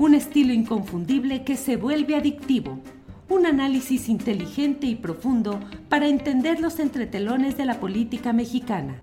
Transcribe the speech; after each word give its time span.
Un 0.00 0.14
estilo 0.14 0.54
inconfundible 0.54 1.44
que 1.44 1.58
se 1.58 1.76
vuelve 1.76 2.16
adictivo. 2.16 2.82
Un 3.28 3.44
análisis 3.44 4.08
inteligente 4.08 4.86
y 4.86 4.94
profundo 4.94 5.60
para 5.90 6.08
entender 6.08 6.58
los 6.58 6.78
entretelones 6.78 7.58
de 7.58 7.66
la 7.66 7.80
política 7.80 8.32
mexicana. 8.32 9.02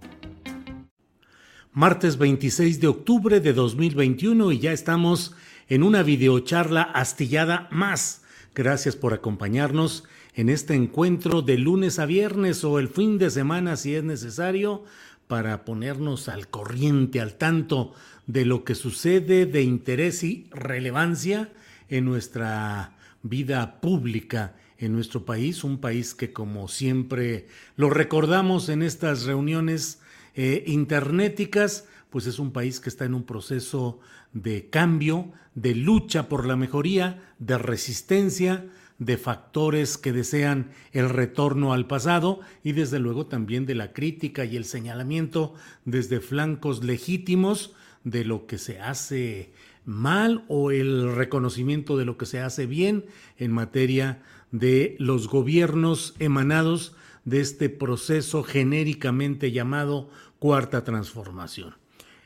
Martes 1.72 2.18
26 2.18 2.82
de 2.82 2.88
octubre 2.88 3.40
de 3.40 3.54
2021 3.54 4.52
y 4.52 4.58
ya 4.58 4.72
estamos 4.72 5.36
en 5.68 5.84
una 5.84 6.02
videocharla 6.02 6.82
astillada 6.82 7.68
más. 7.70 8.24
Gracias 8.56 8.96
por 8.96 9.14
acompañarnos 9.14 10.04
en 10.34 10.50
este 10.50 10.74
encuentro 10.74 11.44
de 11.44 11.60
lunes 11.60 12.00
a 12.00 12.08
viernes 12.08 12.64
o 12.64 12.80
el 12.80 12.88
fin 12.88 13.20
de 13.20 13.30
semana 13.30 13.76
si 13.76 13.94
es 13.94 14.04
necesario 14.04 14.84
para 15.28 15.64
ponernos 15.64 16.28
al 16.30 16.48
corriente, 16.48 17.22
al 17.22 17.36
tanto 17.36 17.94
de 18.28 18.46
lo 18.46 18.64
que 18.64 18.76
sucede 18.76 19.46
de 19.46 19.64
interés 19.64 20.24
y 20.24 20.48
relevancia 20.52 21.52
en 21.90 22.06
nuestra 22.06 22.96
vida 23.24 23.82
pública 23.82 24.56
en 24.78 24.94
nuestro 24.94 25.26
país, 25.26 25.64
un 25.64 25.80
país 25.80 26.14
que 26.14 26.32
como 26.32 26.68
siempre 26.68 27.48
lo 27.76 27.90
recordamos 27.90 28.70
en 28.70 28.84
estas 28.84 29.24
reuniones 29.24 30.02
eh, 30.36 30.64
internéticas, 30.68 31.88
pues 32.12 32.28
es 32.28 32.38
un 32.38 32.52
país 32.52 32.80
que 32.80 32.90
está 32.90 33.06
en 33.06 33.16
un 33.16 33.24
proceso 33.24 34.00
de 34.34 34.70
cambio, 34.70 35.32
de 35.56 35.74
lucha 35.74 36.30
por 36.30 36.46
la 36.46 36.56
mejoría, 36.56 37.24
de 37.40 37.58
resistencia, 37.58 38.66
de 39.00 39.18
factores 39.18 39.98
que 39.98 40.14
desean 40.14 40.72
el 40.92 41.10
retorno 41.10 41.74
al 41.74 41.88
pasado 41.88 42.40
y 42.64 42.72
desde 42.72 43.00
luego 43.00 43.28
también 43.28 43.66
de 43.66 43.76
la 43.76 43.94
crítica 43.94 44.46
y 44.46 44.58
el 44.58 44.66
señalamiento 44.66 45.54
desde 45.86 46.20
flancos 46.20 46.84
legítimos 46.84 47.74
de 48.10 48.24
lo 48.24 48.48
que 48.48 48.58
se 48.58 48.80
hace 48.80 49.52
mal 49.86 50.46
o 50.48 50.72
el 50.72 51.14
reconocimiento 51.14 51.98
de 51.98 52.06
lo 52.06 52.18
que 52.18 52.26
se 52.26 52.40
hace 52.40 52.66
bien 52.66 53.06
en 53.38 53.52
materia 53.52 54.24
de 54.52 54.96
los 54.98 55.28
gobiernos 55.28 56.16
emanados 56.20 56.96
de 57.26 57.42
este 57.42 57.70
proceso 57.70 58.44
genéricamente 58.44 59.52
llamado 59.52 60.10
cuarta 60.40 60.84
transformación. 60.86 61.76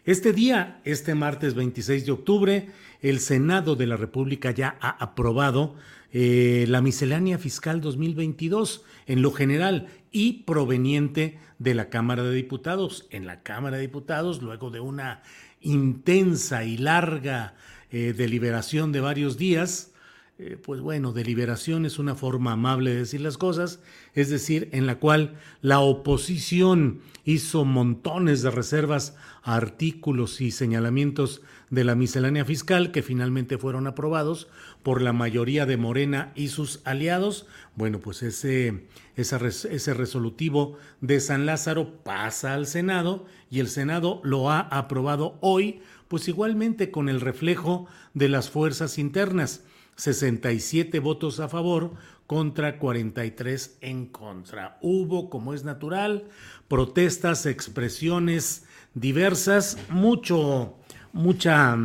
Este 0.06 0.34
día, 0.34 0.81
este 0.84 1.16
martes 1.16 1.56
26 1.56 2.06
de 2.06 2.12
octubre, 2.12 2.70
el 3.02 3.20
Senado 3.20 3.75
de 3.75 3.88
la 3.88 3.97
República 3.97 4.52
ya 4.52 4.78
ha 4.81 4.90
aprobado 4.90 5.75
eh, 6.12 6.66
la 6.68 6.81
miscelánea 6.81 7.38
fiscal 7.38 7.81
2022 7.81 8.84
en 9.08 9.22
lo 9.22 9.31
general 9.31 9.88
y 10.12 10.44
proveniente 10.44 11.40
de 11.59 11.74
la 11.74 11.90
Cámara 11.90 12.24
de 12.24 12.34
Diputados. 12.34 13.08
En 13.12 13.25
la 13.25 13.44
Cámara 13.44 13.78
de 13.78 13.84
Diputados, 13.84 14.41
luego 14.41 14.72
de 14.72 14.80
una 14.80 15.22
intensa 15.62 16.64
y 16.64 16.78
larga 16.78 17.56
eh, 17.92 18.14
deliberación 18.16 18.92
de 18.92 19.02
varios 19.02 19.38
días, 19.38 19.92
eh, 20.40 20.58
pues 20.62 20.82
bueno, 20.82 21.14
deliberación 21.14 21.86
es 21.86 22.00
una 22.00 22.16
forma 22.16 22.54
amable 22.54 22.92
de 22.92 22.98
decir 22.98 23.22
las 23.22 23.38
cosas, 23.38 23.80
es 24.16 24.30
decir, 24.30 24.70
en 24.72 24.88
la 24.88 24.96
cual 24.96 25.36
la 25.62 25.82
oposición 25.82 27.02
hizo 27.26 27.66
montones 27.66 28.42
de 28.42 28.50
reservas 28.50 29.16
a 29.44 29.56
artículos 29.56 30.42
y 30.42 30.52
señalamientos 30.52 31.42
de 31.70 31.84
la 31.84 31.96
miscelánea 31.96 32.46
fiscal 32.46 32.92
que 32.92 33.04
finalmente 33.04 33.58
fueron 33.58 33.88
aprobados 33.88 34.48
por 34.84 35.02
la 35.02 35.14
mayoría 35.14 35.66
de 35.66 35.78
Morena 35.78 36.31
y 36.36 36.47
sus 36.47 36.81
aliados. 36.86 37.47
Bueno, 37.75 38.00
pues 38.00 38.24
ese, 38.24 38.88
ese 39.16 39.94
resolutivo 39.94 40.78
de 41.02 41.19
San 41.19 41.46
Lázaro 41.46 42.03
pasa 42.03 42.53
al 42.53 42.66
Senado 42.66 43.25
y 43.50 43.59
el 43.59 43.68
Senado 43.68 44.22
lo 44.24 44.50
ha 44.50 44.59
aprobado 44.59 45.38
hoy, 45.41 45.81
pues 46.08 46.28
igualmente 46.28 46.91
con 46.91 47.09
el 47.09 47.22
reflejo 47.22 47.88
de 48.14 48.30
las 48.30 48.50
fuerzas 48.50 48.97
internas. 48.97 49.64
67 49.96 51.00
votos 51.00 51.40
a 51.40 51.47
favor 51.47 51.91
contra 52.25 52.80
43 52.80 53.78
en 53.81 54.06
contra. 54.08 54.78
Hubo, 54.81 55.30
como 55.30 55.53
es 55.53 55.64
natural, 55.64 56.30
protestas, 56.68 57.46
expresiones 57.46 58.66
diversas, 58.94 59.78
mucho, 59.90 60.78
mucha 61.14 61.78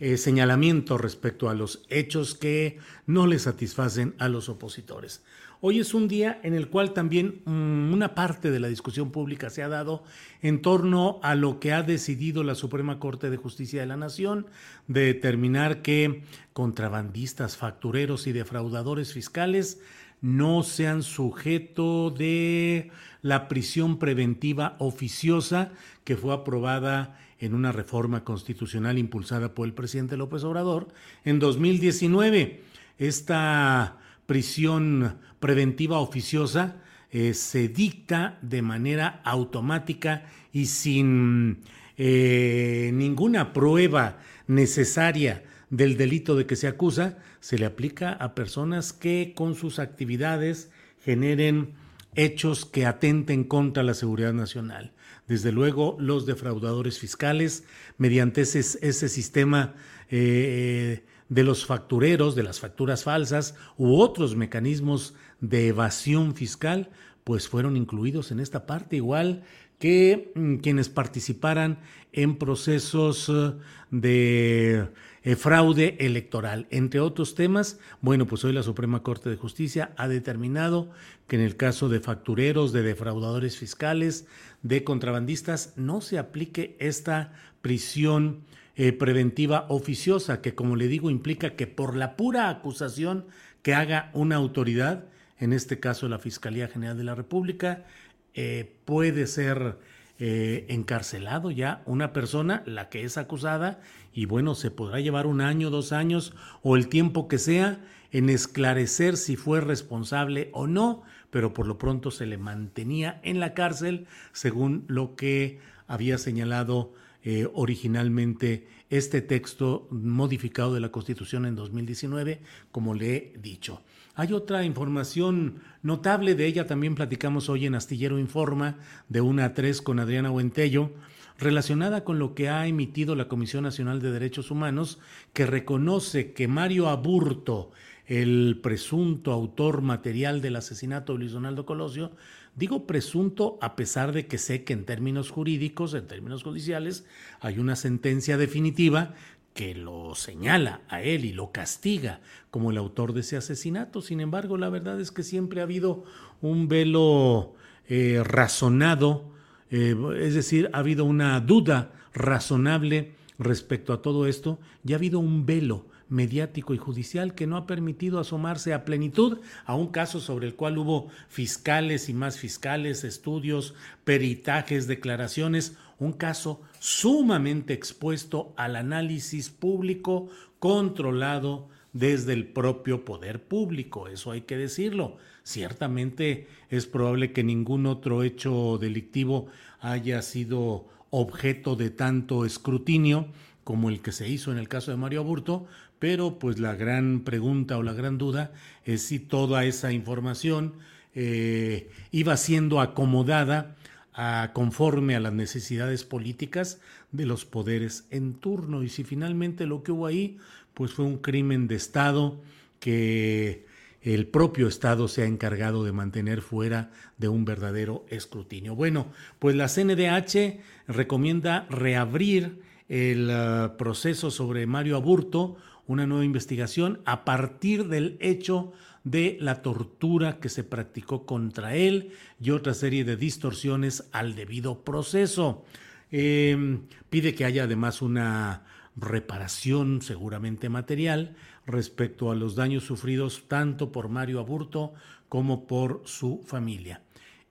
eh, 0.00 0.16
señalamiento 0.16 0.98
respecto 0.98 1.48
a 1.48 1.54
los 1.54 1.84
hechos 1.88 2.34
que 2.34 2.78
no 3.06 3.26
le 3.26 3.38
satisfacen 3.38 4.14
a 4.18 4.28
los 4.28 4.48
opositores. 4.48 5.22
Hoy 5.60 5.80
es 5.80 5.92
un 5.92 6.06
día 6.06 6.38
en 6.44 6.54
el 6.54 6.68
cual 6.68 6.92
también 6.92 7.42
mm, 7.44 7.92
una 7.92 8.14
parte 8.14 8.52
de 8.52 8.60
la 8.60 8.68
discusión 8.68 9.10
pública 9.10 9.50
se 9.50 9.64
ha 9.64 9.68
dado 9.68 10.04
en 10.40 10.62
torno 10.62 11.18
a 11.24 11.34
lo 11.34 11.58
que 11.58 11.72
ha 11.72 11.82
decidido 11.82 12.44
la 12.44 12.54
Suprema 12.54 13.00
Corte 13.00 13.28
de 13.28 13.38
Justicia 13.38 13.80
de 13.80 13.86
la 13.86 13.96
Nación 13.96 14.46
de 14.86 15.06
determinar 15.06 15.82
que 15.82 16.22
contrabandistas, 16.52 17.56
factureros 17.56 18.28
y 18.28 18.32
defraudadores 18.32 19.12
fiscales 19.12 19.80
no 20.20 20.62
sean 20.62 21.02
sujeto 21.02 22.10
de 22.10 22.92
la 23.22 23.48
prisión 23.48 23.98
preventiva 23.98 24.76
oficiosa 24.78 25.72
que 26.04 26.16
fue 26.16 26.34
aprobada 26.34 27.18
en 27.38 27.54
una 27.54 27.72
reforma 27.72 28.24
constitucional 28.24 28.98
impulsada 28.98 29.54
por 29.54 29.66
el 29.66 29.74
presidente 29.74 30.16
López 30.16 30.44
Obrador 30.44 30.88
en 31.24 31.38
2019. 31.38 32.62
Esta 32.98 33.98
prisión 34.26 35.18
preventiva 35.40 36.00
oficiosa 36.00 36.82
eh, 37.10 37.32
se 37.34 37.68
dicta 37.68 38.38
de 38.42 38.60
manera 38.62 39.20
automática 39.24 40.26
y 40.52 40.66
sin 40.66 41.60
eh, 41.96 42.90
ninguna 42.92 43.52
prueba 43.52 44.18
necesaria 44.46 45.44
del 45.70 45.96
delito 45.96 46.36
de 46.36 46.46
que 46.46 46.56
se 46.56 46.66
acusa, 46.66 47.18
se 47.40 47.58
le 47.58 47.66
aplica 47.66 48.12
a 48.12 48.34
personas 48.34 48.92
que 48.92 49.32
con 49.34 49.54
sus 49.54 49.78
actividades 49.78 50.70
generen 51.04 51.74
hechos 52.14 52.64
que 52.64 52.86
atenten 52.86 53.44
contra 53.44 53.82
la 53.82 53.94
seguridad 53.94 54.32
nacional. 54.32 54.92
Desde 55.28 55.52
luego, 55.52 55.96
los 56.00 56.26
defraudadores 56.26 56.98
fiscales, 56.98 57.64
mediante 57.98 58.40
ese, 58.40 59.08
sistema 59.08 59.74
eh, 60.10 61.04
de 61.28 61.42
los 61.44 61.66
factureros, 61.66 62.34
de 62.34 62.42
las 62.42 62.58
facturas 62.58 63.04
falsas 63.04 63.54
u 63.76 64.00
otros 64.00 64.34
mecanismos 64.34 65.14
de 65.40 65.68
evasión 65.68 66.34
fiscal 66.34 66.90
pues 67.28 67.46
fueron 67.46 67.76
incluidos 67.76 68.30
en 68.30 68.40
esta 68.40 68.64
parte, 68.64 68.96
igual 68.96 69.42
que 69.78 70.32
mm, 70.34 70.56
quienes 70.56 70.88
participaran 70.88 71.78
en 72.14 72.36
procesos 72.36 73.28
eh, 73.28 73.52
de 73.90 74.88
eh, 75.28 75.36
fraude 75.36 75.94
electoral. 76.00 76.66
Entre 76.70 77.00
otros 77.00 77.34
temas, 77.34 77.78
bueno, 78.00 78.26
pues 78.26 78.46
hoy 78.46 78.54
la 78.54 78.62
Suprema 78.62 79.02
Corte 79.02 79.28
de 79.28 79.36
Justicia 79.36 79.92
ha 79.98 80.08
determinado 80.08 80.90
que 81.26 81.36
en 81.36 81.42
el 81.42 81.54
caso 81.54 81.90
de 81.90 82.00
factureros, 82.00 82.72
de 82.72 82.80
defraudadores 82.80 83.58
fiscales, 83.58 84.26
de 84.62 84.84
contrabandistas, 84.84 85.74
no 85.76 86.00
se 86.00 86.18
aplique 86.18 86.78
esta 86.78 87.34
prisión 87.60 88.40
eh, 88.74 88.94
preventiva 88.94 89.66
oficiosa, 89.68 90.40
que 90.40 90.54
como 90.54 90.76
le 90.76 90.88
digo 90.88 91.10
implica 91.10 91.56
que 91.56 91.66
por 91.66 91.94
la 91.94 92.16
pura 92.16 92.48
acusación 92.48 93.26
que 93.60 93.74
haga 93.74 94.10
una 94.14 94.36
autoridad, 94.36 95.04
en 95.38 95.52
este 95.52 95.78
caso 95.78 96.08
la 96.08 96.18
Fiscalía 96.18 96.68
General 96.68 96.96
de 96.96 97.04
la 97.04 97.14
República, 97.14 97.84
eh, 98.32 98.72
puede 98.86 99.26
ser 99.26 99.76
eh, 100.18 100.66
encarcelado 100.68 101.50
ya 101.50 101.82
una 101.86 102.12
persona, 102.12 102.62
la 102.66 102.88
que 102.88 103.04
es 103.04 103.16
acusada, 103.18 103.80
y 104.12 104.26
bueno, 104.26 104.54
se 104.54 104.70
podrá 104.70 105.00
llevar 105.00 105.26
un 105.26 105.40
año, 105.40 105.70
dos 105.70 105.92
años 105.92 106.34
o 106.62 106.76
el 106.76 106.88
tiempo 106.88 107.28
que 107.28 107.38
sea 107.38 107.80
en 108.10 108.28
esclarecer 108.28 109.16
si 109.16 109.36
fue 109.36 109.60
responsable 109.60 110.50
o 110.52 110.66
no, 110.66 111.02
pero 111.30 111.52
por 111.52 111.66
lo 111.66 111.78
pronto 111.78 112.10
se 112.10 112.26
le 112.26 112.38
mantenía 112.38 113.20
en 113.22 113.38
la 113.38 113.54
cárcel 113.54 114.06
según 114.32 114.84
lo 114.88 115.14
que 115.14 115.60
había 115.86 116.18
señalado 116.18 116.92
eh, 117.22 117.48
originalmente 117.52 118.66
este 118.90 119.20
texto 119.20 119.86
modificado 119.90 120.72
de 120.74 120.80
la 120.80 120.90
Constitución 120.90 121.46
en 121.46 121.54
2019, 121.56 122.40
como 122.72 122.94
le 122.94 123.16
he 123.16 123.38
dicho. 123.38 123.82
Hay 124.18 124.32
otra 124.32 124.64
información 124.64 125.60
notable, 125.80 126.34
de 126.34 126.46
ella 126.46 126.66
también 126.66 126.96
platicamos 126.96 127.48
hoy 127.48 127.66
en 127.66 127.76
Astillero 127.76 128.18
Informa, 128.18 128.76
de 129.08 129.20
una 129.20 129.44
a 129.44 129.54
tres 129.54 129.80
con 129.80 130.00
Adriana 130.00 130.32
Huentello, 130.32 130.90
relacionada 131.38 132.02
con 132.02 132.18
lo 132.18 132.34
que 132.34 132.48
ha 132.48 132.66
emitido 132.66 133.14
la 133.14 133.28
Comisión 133.28 133.62
Nacional 133.62 134.02
de 134.02 134.10
Derechos 134.10 134.50
Humanos, 134.50 134.98
que 135.32 135.46
reconoce 135.46 136.32
que 136.32 136.48
Mario 136.48 136.88
Aburto, 136.88 137.70
el 138.06 138.58
presunto 138.60 139.30
autor 139.30 139.82
material 139.82 140.40
del 140.40 140.56
asesinato 140.56 141.12
de 141.12 141.20
Luis 141.20 141.30
Donaldo 141.30 141.64
Colosio, 141.64 142.10
digo 142.56 142.88
presunto 142.88 143.56
a 143.60 143.76
pesar 143.76 144.10
de 144.10 144.26
que 144.26 144.38
sé 144.38 144.64
que 144.64 144.72
en 144.72 144.84
términos 144.84 145.30
jurídicos, 145.30 145.94
en 145.94 146.08
términos 146.08 146.42
judiciales, 146.42 147.06
hay 147.38 147.60
una 147.60 147.76
sentencia 147.76 148.36
definitiva 148.36 149.14
que 149.58 149.74
lo 149.74 150.14
señala 150.14 150.82
a 150.88 151.02
él 151.02 151.24
y 151.24 151.32
lo 151.32 151.50
castiga 151.50 152.20
como 152.52 152.70
el 152.70 152.78
autor 152.78 153.12
de 153.12 153.22
ese 153.22 153.36
asesinato. 153.36 154.00
Sin 154.02 154.20
embargo, 154.20 154.56
la 154.56 154.68
verdad 154.68 155.00
es 155.00 155.10
que 155.10 155.24
siempre 155.24 155.58
ha 155.58 155.64
habido 155.64 156.04
un 156.40 156.68
velo 156.68 157.54
eh, 157.88 158.22
razonado, 158.24 159.32
eh, 159.72 159.96
es 160.20 160.34
decir, 160.34 160.70
ha 160.72 160.78
habido 160.78 161.04
una 161.04 161.40
duda 161.40 161.90
razonable 162.14 163.14
respecto 163.40 163.92
a 163.92 164.00
todo 164.00 164.28
esto 164.28 164.60
y 164.86 164.92
ha 164.92 164.96
habido 164.96 165.18
un 165.18 165.44
velo 165.44 165.86
mediático 166.08 166.72
y 166.72 166.78
judicial 166.78 167.34
que 167.34 167.48
no 167.48 167.56
ha 167.56 167.66
permitido 167.66 168.20
asomarse 168.20 168.72
a 168.72 168.84
plenitud 168.84 169.38
a 169.64 169.74
un 169.74 169.88
caso 169.88 170.20
sobre 170.20 170.46
el 170.46 170.54
cual 170.54 170.78
hubo 170.78 171.08
fiscales 171.28 172.08
y 172.08 172.14
más 172.14 172.38
fiscales, 172.38 173.02
estudios, 173.02 173.74
peritajes, 174.04 174.86
declaraciones, 174.86 175.76
un 175.98 176.12
caso 176.12 176.62
sumamente 176.78 177.72
expuesto 177.72 178.52
al 178.56 178.76
análisis 178.76 179.50
público 179.50 180.28
controlado 180.58 181.68
desde 181.92 182.32
el 182.32 182.46
propio 182.46 183.04
poder 183.04 183.42
público, 183.42 184.08
eso 184.08 184.30
hay 184.30 184.42
que 184.42 184.56
decirlo. 184.56 185.16
Ciertamente 185.42 186.46
es 186.68 186.86
probable 186.86 187.32
que 187.32 187.42
ningún 187.42 187.86
otro 187.86 188.22
hecho 188.22 188.78
delictivo 188.78 189.46
haya 189.80 190.22
sido 190.22 190.86
objeto 191.10 191.74
de 191.74 191.90
tanto 191.90 192.44
escrutinio 192.44 193.28
como 193.64 193.88
el 193.88 194.00
que 194.00 194.12
se 194.12 194.28
hizo 194.28 194.52
en 194.52 194.58
el 194.58 194.68
caso 194.68 194.90
de 194.90 194.96
Mario 194.96 195.20
Aburto, 195.20 195.66
pero 195.98 196.38
pues 196.38 196.58
la 196.58 196.74
gran 196.74 197.20
pregunta 197.20 197.76
o 197.78 197.82
la 197.82 197.92
gran 197.92 198.18
duda 198.18 198.52
es 198.84 199.02
si 199.02 199.18
toda 199.18 199.64
esa 199.64 199.92
información 199.92 200.74
eh, 201.14 201.90
iba 202.12 202.36
siendo 202.36 202.80
acomodada 202.80 203.76
a, 204.20 204.50
conforme 204.52 205.14
a 205.14 205.20
las 205.20 205.32
necesidades 205.32 206.02
políticas 206.02 206.80
de 207.12 207.24
los 207.24 207.44
poderes 207.44 208.04
en 208.10 208.34
turno 208.34 208.82
y 208.82 208.88
si 208.88 209.04
finalmente 209.04 209.64
lo 209.64 209.84
que 209.84 209.92
hubo 209.92 210.06
ahí 210.06 210.38
pues 210.74 210.92
fue 210.92 211.04
un 211.04 211.18
crimen 211.18 211.68
de 211.68 211.76
Estado 211.76 212.40
que 212.80 213.64
el 214.02 214.26
propio 214.26 214.66
Estado 214.66 215.06
se 215.06 215.22
ha 215.22 215.26
encargado 215.26 215.84
de 215.84 215.92
mantener 215.92 216.42
fuera 216.42 216.90
de 217.16 217.28
un 217.28 217.44
verdadero 217.44 218.06
escrutinio. 218.08 218.74
Bueno, 218.74 219.06
pues 219.38 219.54
la 219.54 219.68
CNDH 219.68 220.60
recomienda 220.88 221.66
reabrir 221.70 222.60
el 222.88 223.30
uh, 223.30 223.76
proceso 223.76 224.32
sobre 224.32 224.66
Mario 224.66 224.96
Aburto 224.96 225.56
una 225.88 226.06
nueva 226.06 226.24
investigación 226.24 227.00
a 227.04 227.24
partir 227.24 227.88
del 227.88 228.16
hecho 228.20 228.72
de 229.02 229.38
la 229.40 229.62
tortura 229.62 230.38
que 230.38 230.50
se 230.50 230.62
practicó 230.62 231.26
contra 231.26 231.74
él 231.74 232.12
y 232.40 232.50
otra 232.50 232.74
serie 232.74 233.04
de 233.04 233.16
distorsiones 233.16 234.08
al 234.12 234.36
debido 234.36 234.84
proceso. 234.84 235.64
Em, 236.10 236.82
pide 237.10 237.34
que 237.34 237.44
haya 237.44 237.64
además 237.64 238.02
una 238.02 238.64
reparación 238.96 240.02
seguramente 240.02 240.68
material 240.68 241.36
respecto 241.66 242.30
a 242.30 242.34
los 242.34 242.54
daños 242.54 242.84
sufridos 242.84 243.44
tanto 243.48 243.90
por 243.90 244.08
Mario 244.08 244.40
Aburto 244.40 244.94
como 245.28 245.66
por 245.66 246.02
su 246.04 246.42
familia. 246.46 247.02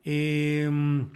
Em, 0.04 1.10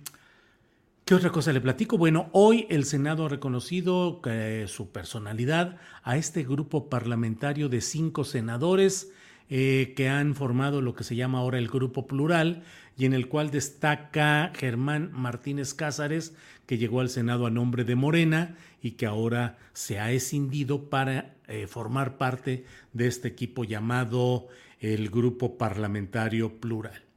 ¿Qué 1.11 1.15
otra 1.15 1.29
cosa 1.29 1.51
le 1.51 1.59
platico? 1.59 1.97
Bueno, 1.97 2.29
hoy 2.31 2.65
el 2.69 2.85
Senado 2.85 3.25
ha 3.25 3.27
reconocido 3.27 4.21
su 4.67 4.91
personalidad 4.93 5.75
a 6.03 6.15
este 6.15 6.43
grupo 6.43 6.87
parlamentario 6.87 7.67
de 7.67 7.81
cinco 7.81 8.23
senadores 8.23 9.11
eh, 9.49 9.91
que 9.97 10.07
han 10.07 10.35
formado 10.35 10.81
lo 10.81 10.95
que 10.95 11.03
se 11.03 11.17
llama 11.17 11.39
ahora 11.39 11.57
el 11.57 11.67
Grupo 11.67 12.07
Plural 12.07 12.63
y 12.95 13.03
en 13.03 13.13
el 13.13 13.27
cual 13.27 13.51
destaca 13.51 14.53
Germán 14.55 15.09
Martínez 15.11 15.73
Cázares, 15.73 16.33
que 16.65 16.77
llegó 16.77 17.01
al 17.01 17.09
Senado 17.09 17.45
a 17.45 17.51
nombre 17.51 17.83
de 17.83 17.95
Morena 17.95 18.55
y 18.81 18.91
que 18.91 19.05
ahora 19.05 19.57
se 19.73 19.99
ha 19.99 20.13
escindido 20.13 20.89
para 20.89 21.35
eh, 21.49 21.67
formar 21.67 22.17
parte 22.17 22.63
de 22.93 23.07
este 23.07 23.27
equipo 23.27 23.65
llamado 23.65 24.47
el 24.79 25.09
Grupo 25.09 25.57
Parlamentario 25.57 26.61
Plural. 26.61 27.10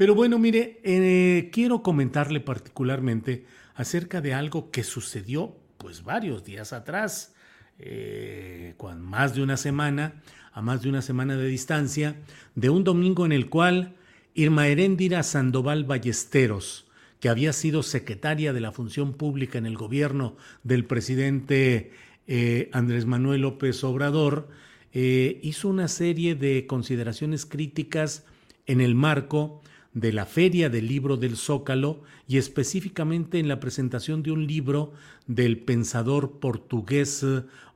Pero 0.00 0.14
bueno, 0.14 0.38
mire, 0.38 0.80
eh, 0.82 1.50
quiero 1.52 1.82
comentarle 1.82 2.40
particularmente 2.40 3.44
acerca 3.74 4.22
de 4.22 4.32
algo 4.32 4.70
que 4.70 4.82
sucedió 4.82 5.54
pues 5.76 6.04
varios 6.04 6.42
días 6.42 6.72
atrás, 6.72 7.34
eh, 7.78 8.72
con 8.78 9.02
más 9.02 9.34
de 9.34 9.42
una 9.42 9.58
semana, 9.58 10.22
a 10.54 10.62
más 10.62 10.80
de 10.80 10.88
una 10.88 11.02
semana 11.02 11.36
de 11.36 11.46
distancia, 11.46 12.16
de 12.54 12.70
un 12.70 12.82
domingo 12.82 13.26
en 13.26 13.32
el 13.32 13.50
cual 13.50 13.94
Irma 14.32 14.68
Heréndira 14.68 15.22
Sandoval 15.22 15.84
Ballesteros, 15.84 16.88
que 17.20 17.28
había 17.28 17.52
sido 17.52 17.82
secretaria 17.82 18.54
de 18.54 18.60
la 18.62 18.72
Función 18.72 19.12
Pública 19.12 19.58
en 19.58 19.66
el 19.66 19.76
gobierno 19.76 20.34
del 20.62 20.86
presidente 20.86 21.92
eh, 22.26 22.70
Andrés 22.72 23.04
Manuel 23.04 23.42
López 23.42 23.84
Obrador, 23.84 24.48
hizo 24.94 25.68
una 25.68 25.88
serie 25.88 26.36
de 26.36 26.66
consideraciones 26.66 27.44
críticas 27.44 28.24
en 28.66 28.80
el 28.80 28.94
marco 28.94 29.60
de 29.92 30.12
la 30.12 30.26
Feria 30.26 30.68
del 30.70 30.86
Libro 30.86 31.16
del 31.16 31.36
Zócalo 31.36 32.02
y 32.28 32.36
específicamente 32.36 33.38
en 33.38 33.48
la 33.48 33.60
presentación 33.60 34.22
de 34.22 34.30
un 34.30 34.46
libro 34.46 34.92
del 35.26 35.58
pensador 35.58 36.38
portugués 36.38 37.26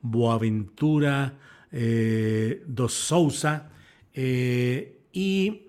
Boaventura 0.01 1.37
eh, 1.77 2.63
dos 2.67 2.93
Sousa 2.93 3.69
eh, 4.13 4.97
y 5.11 5.63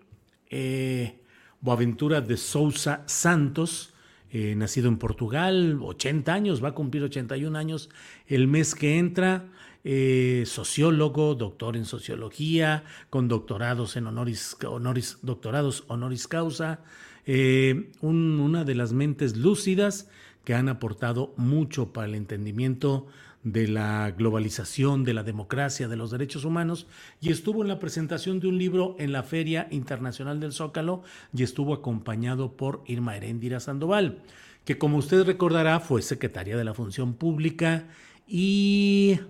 eh, 0.49 1.21
Boaventura 1.61 2.21
de 2.21 2.37
Sousa 2.37 3.03
Santos, 3.07 3.93
nacido 4.33 4.89
en 4.89 4.99
Portugal, 4.99 5.81
80 5.83 6.33
años, 6.33 6.63
va 6.63 6.69
a 6.69 6.75
cumplir 6.75 7.03
81 7.03 7.59
años 7.59 7.89
el 8.27 8.47
mes 8.47 8.75
que 8.75 8.99
entra. 8.99 9.47
Eh, 9.89 10.43
sociólogo, 10.47 11.37
doctor 11.37 11.77
en 11.77 11.85
sociología, 11.85 12.83
con 13.09 13.29
doctorados 13.29 13.97
en 13.97 14.09
honoris, 14.09 14.57
honoris 14.67 15.19
doctorados 15.23 15.85
honoris 15.87 16.27
causa, 16.27 16.81
eh, 17.25 17.93
una 18.01 18.65
de 18.65 18.75
las 18.75 18.93
mentes 18.93 19.37
lúcidas 19.37 20.09
que 20.43 20.55
han 20.55 20.69
aportado 20.69 21.35
mucho 21.37 21.93
para 21.93 22.09
el 22.09 22.17
entendimiento 22.17 23.07
de 23.45 23.69
la 23.69 24.11
globalización, 24.11 25.05
de 25.05 25.15
la 25.15 25.23
democracia, 25.23 25.87
de 25.87 25.95
los 25.95 26.11
derechos 26.11 26.45
humanos, 26.45 26.89
y 27.21 27.31
estuvo 27.31 27.63
en 27.63 27.69
la 27.69 27.79
presentación 27.79 28.41
de 28.41 28.49
un 28.49 28.59
libro 28.59 28.97
en 28.99 29.13
la 29.13 29.23
Feria 29.23 29.69
Internacional 29.71 30.41
del 30.41 30.53
Zócalo 30.53 31.05
y 31.33 31.45
estuvo 31.45 31.73
acompañado 31.73 32.57
por 32.57 32.83
Irma 32.89 33.17
Heréndira 33.17 33.61
Sandoval, 33.61 34.19
que 34.65 34.79
como 34.79 34.97
usted 34.97 35.23
recordará 35.23 35.79
fue 35.79 36.03
secretaria 36.03 36.57
de 36.57 36.65
la 36.65 36.75
Función 36.75 37.15
Pública 37.15 37.87
y 38.27 39.21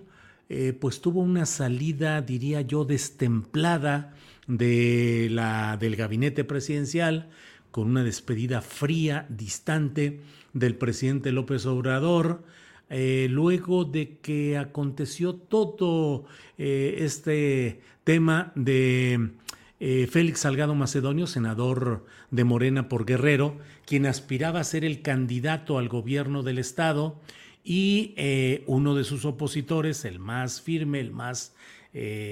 eh, 0.49 0.73
pues 0.79 1.01
tuvo 1.01 1.21
una 1.21 1.45
salida, 1.45 2.21
diría 2.21 2.61
yo, 2.61 2.85
destemplada 2.85 4.13
de 4.47 5.27
la, 5.29 5.77
del 5.77 5.95
gabinete 5.97 6.45
presidencial 6.45 7.29
con 7.71 7.89
una 7.89 8.03
despedida 8.03 8.61
fría, 8.61 9.25
distante 9.29 10.21
del 10.53 10.75
presidente 10.75 11.33
López 11.33 11.65
Obrador, 11.65 12.43
eh, 12.89 13.27
luego 13.29 13.83
de 13.83 14.17
que 14.19 14.57
aconteció 14.57 15.35
todo 15.35 16.25
eh, 16.57 16.95
este 16.99 17.81
tema 18.05 18.53
de 18.55 19.31
Félix 19.79 20.39
Salgado 20.39 20.73
Macedonio, 20.75 21.27
senador 21.27 22.05
de 22.31 22.45
Morena 22.45 22.87
por 22.87 23.05
Guerrero, 23.05 23.57
quien 23.85 24.05
aspiraba 24.05 24.61
a 24.61 24.63
ser 24.63 24.85
el 24.85 25.01
candidato 25.01 25.77
al 25.77 25.89
gobierno 25.89 26.41
del 26.41 26.57
estado 26.57 27.19
y 27.69 28.15
uno 28.65 28.95
de 28.95 29.03
sus 29.03 29.25
opositores, 29.25 30.05
el 30.05 30.19
más 30.19 30.61
firme, 30.61 31.01
el 31.01 31.11
más 31.11 31.53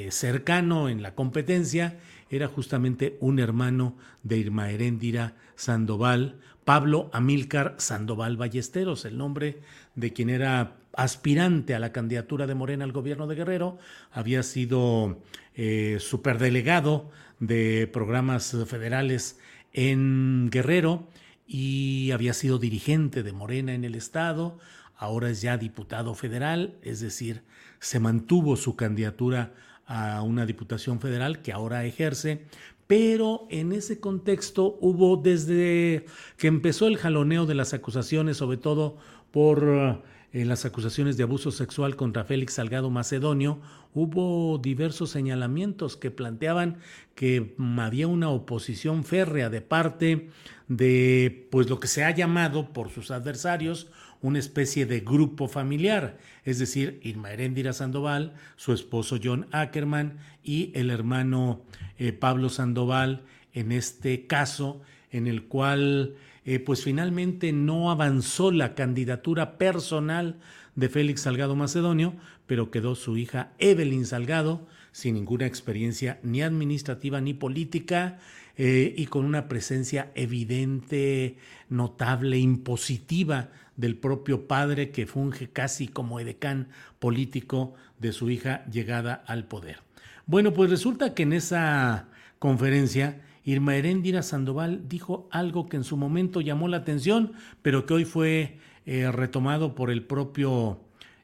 cercano 0.09 0.87
en 0.87 1.01
la 1.01 1.13
competencia, 1.13 1.99
era 2.29 2.47
justamente 2.47 3.17
un 3.19 3.39
hermano 3.39 3.97
de 4.23 4.37
Irma 4.37 4.71
Heréndira 4.71 5.35
Sandoval, 5.55 6.39
Pablo 6.63 7.09
Amílcar 7.13 7.75
Sandoval 7.77 8.37
Ballesteros, 8.37 9.05
el 9.05 9.17
nombre 9.17 9.59
de 9.93 10.13
quien 10.13 10.29
era 10.29 10.77
aspirante 10.93 11.75
a 11.75 11.79
la 11.79 11.91
candidatura 11.91 12.47
de 12.47 12.55
Morena 12.55 12.85
al 12.85 12.91
gobierno 12.91 13.27
de 13.27 13.35
Guerrero, 13.35 13.77
había 14.11 14.41
sido 14.43 15.21
eh, 15.53 15.97
superdelegado 15.99 17.11
de 17.39 17.87
programas 17.91 18.55
federales 18.67 19.39
en 19.73 20.49
Guerrero 20.49 21.07
y 21.47 22.11
había 22.11 22.33
sido 22.33 22.57
dirigente 22.57 23.21
de 23.21 23.33
Morena 23.33 23.73
en 23.73 23.83
el 23.83 23.93
estado, 23.93 24.57
ahora 24.97 25.29
es 25.29 25.41
ya 25.41 25.57
diputado 25.57 26.15
federal, 26.15 26.75
es 26.81 26.99
decir, 26.99 27.43
se 27.79 27.99
mantuvo 27.99 28.55
su 28.55 28.75
candidatura 28.75 29.53
a 29.85 30.21
una 30.21 30.45
diputación 30.45 30.99
federal 30.99 31.41
que 31.41 31.51
ahora 31.51 31.85
ejerce, 31.85 32.45
pero 32.87 33.47
en 33.49 33.71
ese 33.71 33.99
contexto 33.99 34.77
hubo 34.81 35.17
desde 35.17 36.05
que 36.37 36.47
empezó 36.47 36.87
el 36.87 36.97
jaloneo 36.97 37.45
de 37.45 37.55
las 37.55 37.73
acusaciones, 37.73 38.37
sobre 38.37 38.57
todo 38.57 38.97
por 39.31 40.03
eh, 40.31 40.45
las 40.45 40.65
acusaciones 40.65 41.17
de 41.17 41.23
abuso 41.23 41.51
sexual 41.51 41.95
contra 41.95 42.25
Félix 42.25 42.53
Salgado 42.53 42.89
Macedonio, 42.89 43.59
hubo 43.93 44.57
diversos 44.57 45.09
señalamientos 45.09 45.97
que 45.97 46.11
planteaban 46.11 46.77
que 47.15 47.55
había 47.77 48.07
una 48.07 48.29
oposición 48.29 49.03
férrea 49.03 49.49
de 49.49 49.61
parte 49.61 50.29
de 50.67 51.47
pues 51.51 51.69
lo 51.69 51.79
que 51.79 51.87
se 51.87 52.03
ha 52.03 52.11
llamado 52.11 52.73
por 52.73 52.89
sus 52.89 53.11
adversarios 53.11 53.87
una 54.25 54.39
especie 54.39 54.85
de 54.87 55.01
grupo 55.01 55.47
familiar, 55.47 56.17
es 56.45 56.57
decir, 56.57 56.99
Irma 57.03 57.31
Heréndira 57.31 57.73
Sandoval, 57.73 58.33
su 58.55 58.73
esposo 58.73 59.19
John 59.23 59.45
Ackerman 59.51 60.17
y 60.43 60.71
el 60.73 60.89
hermano 60.89 61.61
eh, 61.99 62.11
Pablo 62.11 62.49
Sandoval, 62.49 63.21
en 63.53 63.71
este 63.71 64.25
caso 64.25 64.81
en 65.11 65.27
el 65.27 65.43
cual 65.43 66.15
eh, 66.43 66.59
pues 66.59 66.83
finalmente 66.83 67.53
no 67.53 67.91
avanzó 67.91 68.51
la 68.51 68.73
candidatura 68.73 69.59
personal 69.59 70.39
de 70.73 70.89
Félix 70.89 71.21
Salgado 71.21 71.55
Macedonio, 71.55 72.15
pero 72.47 72.71
quedó 72.71 72.95
su 72.95 73.17
hija 73.17 73.51
Evelyn 73.59 74.07
Salgado, 74.07 74.67
sin 74.91 75.13
ninguna 75.13 75.45
experiencia 75.45 76.19
ni 76.23 76.41
administrativa 76.41 77.21
ni 77.21 77.33
política, 77.35 78.19
eh, 78.57 78.93
y 78.95 79.07
con 79.07 79.25
una 79.25 79.47
presencia 79.47 80.11
evidente, 80.15 81.37
notable, 81.69 82.37
impositiva 82.37 83.49
del 83.75 83.95
propio 83.97 84.47
padre 84.47 84.91
que 84.91 85.05
funge 85.05 85.49
casi 85.49 85.87
como 85.87 86.19
edecán 86.19 86.69
político 86.99 87.73
de 87.99 88.13
su 88.13 88.29
hija 88.29 88.65
llegada 88.65 89.23
al 89.27 89.45
poder. 89.45 89.79
Bueno, 90.25 90.53
pues 90.53 90.69
resulta 90.69 91.13
que 91.13 91.23
en 91.23 91.33
esa 91.33 92.07
conferencia 92.39 93.21
Irma 93.45 93.75
Heréndira 93.75 94.23
Sandoval 94.23 94.89
dijo 94.89 95.27
algo 95.31 95.69
que 95.69 95.77
en 95.77 95.83
su 95.83 95.97
momento 95.97 96.41
llamó 96.41 96.67
la 96.67 96.77
atención, 96.77 97.33
pero 97.61 97.85
que 97.85 97.93
hoy 97.93 98.05
fue 98.05 98.57
eh, 98.87 99.11
retomado 99.11 99.75
por 99.75 99.91
el 99.91 100.03
propio, 100.03 100.79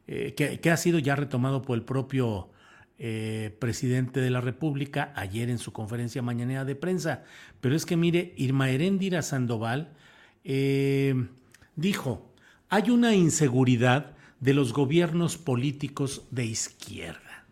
eh, 0.08 0.36
que, 0.36 0.70
ha 0.70 0.78
sido 0.78 1.00
ya 1.00 1.16
retomado 1.16 1.64
por 1.64 1.78
el 1.78 1.84
propio 1.84 2.50
eh, 3.04 3.58
presidente 3.58 4.20
de 4.20 4.30
la 4.30 4.42
República 4.42 5.12
ayer 5.16 5.50
en 5.50 5.58
su 5.58 5.74
conferencia 5.74 6.22
mañanera 6.22 6.66
de 6.66 6.76
prensa. 6.76 7.24
Pero 7.60 7.76
es 7.76 7.88
que 7.88 7.98
mire, 7.98 8.36
Irma 8.38 8.70
Heréndira 8.70 9.24
Sandoval 9.24 9.94
dijo, 11.76 12.32
hay 12.70 12.90
una 12.92 13.16
inseguridad 13.16 14.14
de 14.40 14.54
los 14.54 14.72
gobiernos 14.72 15.38
políticos 15.38 16.28
de 16.30 16.46
izquierda. 16.46 17.46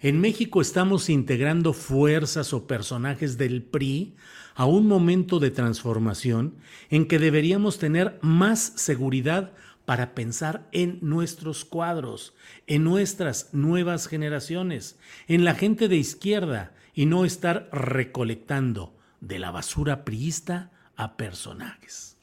En 0.00 0.20
México 0.20 0.60
estamos 0.60 1.08
integrando 1.08 1.72
fuerzas 1.72 2.52
o 2.52 2.66
personajes 2.66 3.38
del 3.38 3.62
PRI 3.62 4.14
a 4.54 4.66
un 4.66 4.86
momento 4.86 5.40
de 5.40 5.50
transformación 5.50 6.56
en 6.90 7.06
que 7.08 7.18
deberíamos 7.18 7.78
tener 7.78 8.18
más 8.20 8.72
seguridad 8.76 9.52
para 9.84 10.14
pensar 10.14 10.68
en 10.72 10.98
nuestros 11.02 11.64
cuadros, 11.64 12.34
en 12.66 12.84
nuestras 12.84 13.52
nuevas 13.52 14.06
generaciones, 14.06 14.98
en 15.28 15.44
la 15.44 15.54
gente 15.54 15.88
de 15.88 15.96
izquierda 15.96 16.72
y 16.94 17.06
no 17.06 17.24
estar 17.24 17.68
recolectando 17.72 18.94
de 19.20 19.38
la 19.38 19.50
basura 19.50 20.04
priista 20.04 20.70
a 20.96 21.16
personajes. 21.16 22.14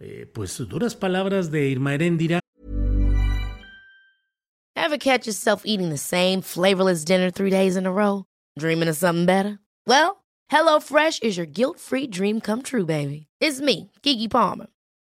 eh, 0.00 0.26
pues 0.32 0.56
duras 0.68 0.94
palabras 0.94 1.50
de 1.50 1.68
Irma 1.68 1.94
Heréndira. 1.94 2.40
Ever 4.76 4.96
catch 4.98 5.26
yourself 5.26 5.62
eating 5.66 5.90
the 5.90 5.98
same 5.98 6.40
flavorless 6.40 7.04
dinner 7.04 7.30
three 7.30 7.50
days 7.50 7.76
in 7.76 7.84
a 7.84 7.92
row? 7.92 8.24
Dreaming 8.58 8.88
of 8.88 8.96
something 8.96 9.26
better? 9.26 9.58
Well, 9.86 10.22
HelloFresh 10.50 11.22
is 11.22 11.36
your 11.36 11.46
guilt-free 11.46 12.06
dream 12.06 12.40
come 12.40 12.62
true, 12.62 12.86
baby. 12.86 13.26
It's 13.40 13.60
me, 13.60 13.90
Kiki 14.02 14.28
Palmer. 14.28 14.66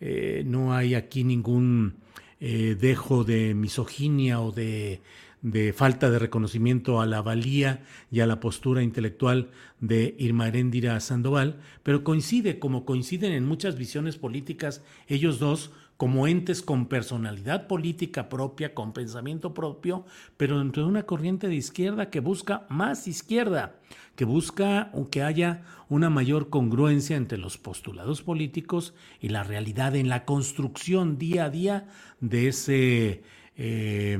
Eh, 0.00 0.42
no 0.46 0.74
hay 0.74 0.94
aquí 0.94 1.24
ningún 1.24 1.96
eh, 2.40 2.76
dejo 2.78 3.24
de 3.24 3.54
misoginia 3.54 4.40
o 4.40 4.50
de, 4.50 5.02
de, 5.42 5.72
falta 5.72 6.10
de 6.10 6.18
reconocimiento 6.18 7.00
a 7.00 7.06
la 7.06 7.20
valía 7.20 7.84
y 8.10 8.20
a 8.20 8.26
la 8.26 8.40
postura 8.40 8.82
intelectual 8.82 9.50
de 9.80 10.14
Irma 10.18 10.48
Heréndira 10.48 10.98
Sandoval, 11.00 11.60
pero 11.82 12.02
coincide, 12.02 12.58
como 12.58 12.84
coinciden 12.84 13.32
en 13.32 13.44
muchas 13.44 13.76
visiones 13.76 14.16
políticas, 14.16 14.82
ellos 15.06 15.38
dos 15.38 15.70
como 16.00 16.26
entes 16.26 16.62
con 16.62 16.86
personalidad 16.86 17.66
política 17.66 18.30
propia, 18.30 18.72
con 18.72 18.94
pensamiento 18.94 19.52
propio, 19.52 20.06
pero 20.38 20.58
dentro 20.58 20.82
de 20.82 20.88
una 20.88 21.02
corriente 21.02 21.46
de 21.46 21.56
izquierda 21.56 22.08
que 22.08 22.20
busca 22.20 22.64
más 22.70 23.06
izquierda, 23.06 23.74
que 24.16 24.24
busca 24.24 24.90
que 25.10 25.22
haya 25.22 25.62
una 25.90 26.08
mayor 26.08 26.48
congruencia 26.48 27.18
entre 27.18 27.36
los 27.36 27.58
postulados 27.58 28.22
políticos 28.22 28.94
y 29.20 29.28
la 29.28 29.42
realidad 29.42 29.94
en 29.94 30.08
la 30.08 30.24
construcción 30.24 31.18
día 31.18 31.44
a 31.44 31.50
día 31.50 31.88
de 32.20 32.48
ese, 32.48 33.22
eh, 33.58 34.18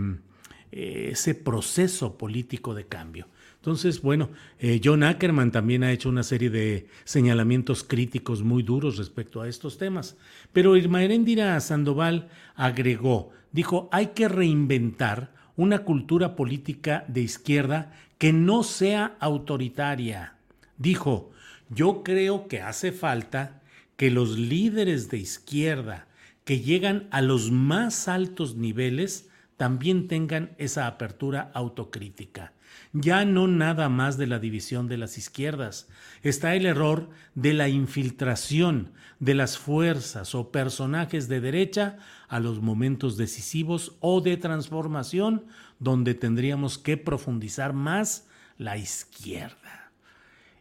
ese 0.72 1.34
proceso 1.34 2.18
político 2.18 2.74
de 2.74 2.88
cambio. 2.88 3.26
Entonces, 3.60 4.00
bueno, 4.00 4.30
eh, 4.58 4.80
John 4.82 5.02
Ackerman 5.02 5.52
también 5.52 5.84
ha 5.84 5.92
hecho 5.92 6.08
una 6.08 6.22
serie 6.22 6.48
de 6.48 6.86
señalamientos 7.04 7.84
críticos 7.84 8.42
muy 8.42 8.62
duros 8.62 8.96
respecto 8.96 9.42
a 9.42 9.48
estos 9.48 9.76
temas. 9.76 10.16
Pero 10.54 10.78
Irma 10.78 11.04
Heréndira 11.04 11.60
Sandoval 11.60 12.30
agregó, 12.54 13.32
dijo, 13.52 13.90
hay 13.92 14.08
que 14.08 14.28
reinventar 14.28 15.34
una 15.56 15.80
cultura 15.80 16.36
política 16.36 17.04
de 17.06 17.20
izquierda 17.20 17.92
que 18.16 18.32
no 18.32 18.62
sea 18.62 19.16
autoritaria. 19.20 20.36
Dijo, 20.78 21.30
yo 21.68 22.02
creo 22.02 22.48
que 22.48 22.62
hace 22.62 22.92
falta 22.92 23.60
que 23.98 24.10
los 24.10 24.38
líderes 24.38 25.10
de 25.10 25.18
izquierda 25.18 26.06
que 26.44 26.60
llegan 26.60 27.08
a 27.10 27.20
los 27.20 27.50
más 27.50 28.08
altos 28.08 28.56
niveles 28.56 29.29
también 29.60 30.08
tengan 30.08 30.52
esa 30.56 30.86
apertura 30.86 31.50
autocrítica. 31.52 32.54
Ya 32.94 33.26
no 33.26 33.46
nada 33.46 33.90
más 33.90 34.16
de 34.16 34.26
la 34.26 34.38
división 34.38 34.88
de 34.88 34.96
las 34.96 35.18
izquierdas. 35.18 35.86
Está 36.22 36.54
el 36.54 36.64
error 36.64 37.10
de 37.34 37.52
la 37.52 37.68
infiltración 37.68 38.94
de 39.18 39.34
las 39.34 39.58
fuerzas 39.58 40.34
o 40.34 40.50
personajes 40.50 41.28
de 41.28 41.42
derecha 41.42 41.98
a 42.28 42.40
los 42.40 42.62
momentos 42.62 43.18
decisivos 43.18 43.98
o 44.00 44.22
de 44.22 44.38
transformación 44.38 45.44
donde 45.78 46.14
tendríamos 46.14 46.78
que 46.78 46.96
profundizar 46.96 47.74
más 47.74 48.26
la 48.56 48.78
izquierda. 48.78 49.92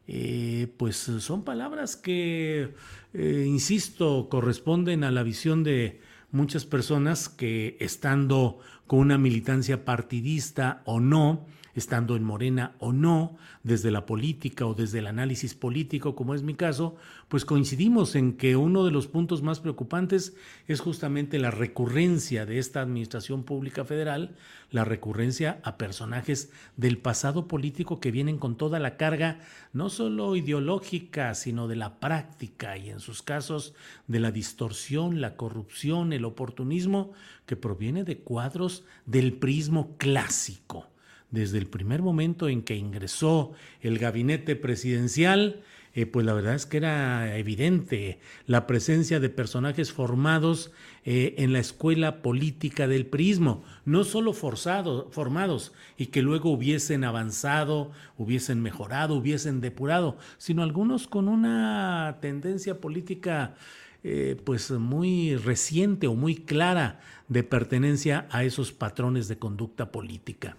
Eh, 0.09 0.67
pues 0.75 0.97
son 0.97 1.45
palabras 1.45 1.95
que, 1.95 2.73
eh, 3.13 3.45
insisto, 3.47 4.27
corresponden 4.27 5.05
a 5.05 5.11
la 5.11 5.23
visión 5.23 5.63
de 5.63 6.01
muchas 6.31 6.65
personas 6.65 7.29
que 7.29 7.77
estando 7.79 8.59
con 8.87 8.99
una 8.99 9.17
militancia 9.17 9.85
partidista 9.85 10.81
o 10.85 10.99
no, 10.99 11.45
estando 11.75 12.15
en 12.15 12.23
Morena 12.23 12.75
o 12.79 12.91
no, 12.93 13.37
desde 13.63 13.91
la 13.91 14.05
política 14.05 14.65
o 14.65 14.73
desde 14.73 14.99
el 14.99 15.07
análisis 15.07 15.53
político, 15.53 16.15
como 16.15 16.33
es 16.33 16.43
mi 16.43 16.55
caso, 16.55 16.95
pues 17.27 17.45
coincidimos 17.45 18.15
en 18.15 18.37
que 18.37 18.55
uno 18.55 18.85
de 18.85 18.91
los 18.91 19.07
puntos 19.07 19.41
más 19.41 19.59
preocupantes 19.59 20.35
es 20.67 20.79
justamente 20.79 21.39
la 21.39 21.51
recurrencia 21.51 22.45
de 22.45 22.59
esta 22.59 22.81
administración 22.81 23.43
pública 23.43 23.85
federal, 23.85 24.35
la 24.71 24.85
recurrencia 24.85 25.59
a 25.63 25.77
personajes 25.77 26.51
del 26.77 26.97
pasado 26.97 27.47
político 27.47 27.99
que 27.99 28.11
vienen 28.11 28.37
con 28.37 28.55
toda 28.55 28.79
la 28.79 28.97
carga, 28.97 29.39
no 29.73 29.89
solo 29.89 30.35
ideológica, 30.35 31.33
sino 31.35 31.67
de 31.67 31.75
la 31.75 31.99
práctica 31.99 32.77
y 32.77 32.89
en 32.89 32.99
sus 32.99 33.21
casos 33.21 33.73
de 34.07 34.19
la 34.19 34.31
distorsión, 34.31 35.21
la 35.21 35.35
corrupción, 35.35 36.13
el 36.13 36.25
oportunismo, 36.25 37.13
que 37.45 37.55
proviene 37.55 38.03
de 38.03 38.19
cuadros 38.19 38.85
del 39.05 39.33
prismo 39.33 39.97
clásico 39.97 40.87
desde 41.31 41.57
el 41.57 41.67
primer 41.67 42.01
momento 42.01 42.49
en 42.49 42.61
que 42.61 42.75
ingresó 42.75 43.53
el 43.81 43.99
gabinete 43.99 44.55
presidencial, 44.55 45.61
eh, 45.95 46.05
pues 46.05 46.25
la 46.25 46.33
verdad 46.33 46.55
es 46.55 46.65
que 46.65 46.77
era 46.77 47.37
evidente 47.37 48.19
la 48.45 48.67
presencia 48.67 49.19
de 49.19 49.29
personajes 49.29 49.91
formados 49.91 50.71
eh, 51.03 51.35
en 51.39 51.51
la 51.51 51.59
escuela 51.59 52.21
política 52.21 52.87
del 52.87 53.07
prismo, 53.07 53.63
no 53.85 54.03
solo 54.03 54.33
formados 54.33 55.73
y 55.97 56.07
que 56.07 56.21
luego 56.21 56.51
hubiesen 56.51 57.03
avanzado, 57.03 57.91
hubiesen 58.17 58.61
mejorado, 58.61 59.15
hubiesen 59.15 59.61
depurado, 59.61 60.17
sino 60.37 60.61
algunos 60.61 61.07
con 61.07 61.27
una 61.27 62.17
tendencia 62.21 62.79
política 62.79 63.55
eh, 64.03 64.37
pues 64.45 64.71
muy 64.71 65.35
reciente 65.35 66.07
o 66.07 66.13
muy 66.13 66.35
clara 66.35 67.01
de 67.27 67.43
pertenencia 67.43 68.27
a 68.29 68.43
esos 68.43 68.71
patrones 68.71 69.27
de 69.27 69.37
conducta 69.37 69.91
política. 69.91 70.55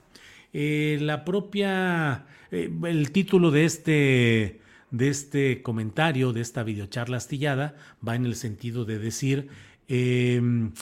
Eh, 0.53 0.99
la 1.01 1.25
propia, 1.25 2.27
eh, 2.51 2.71
el 2.85 3.13
título 3.13 3.51
de 3.51 3.65
este, 3.65 4.61
de 4.91 5.09
este 5.09 5.63
comentario, 5.63 6.33
de 6.33 6.41
esta 6.41 6.65
videocharla 6.65 7.19
astillada, 7.19 7.77
va 8.07 8.17
en 8.17 8.27
el 8.27 8.35
sentido 8.35 8.85
de 8.85 8.99
decir, 8.99 9.49
em, 9.87 10.73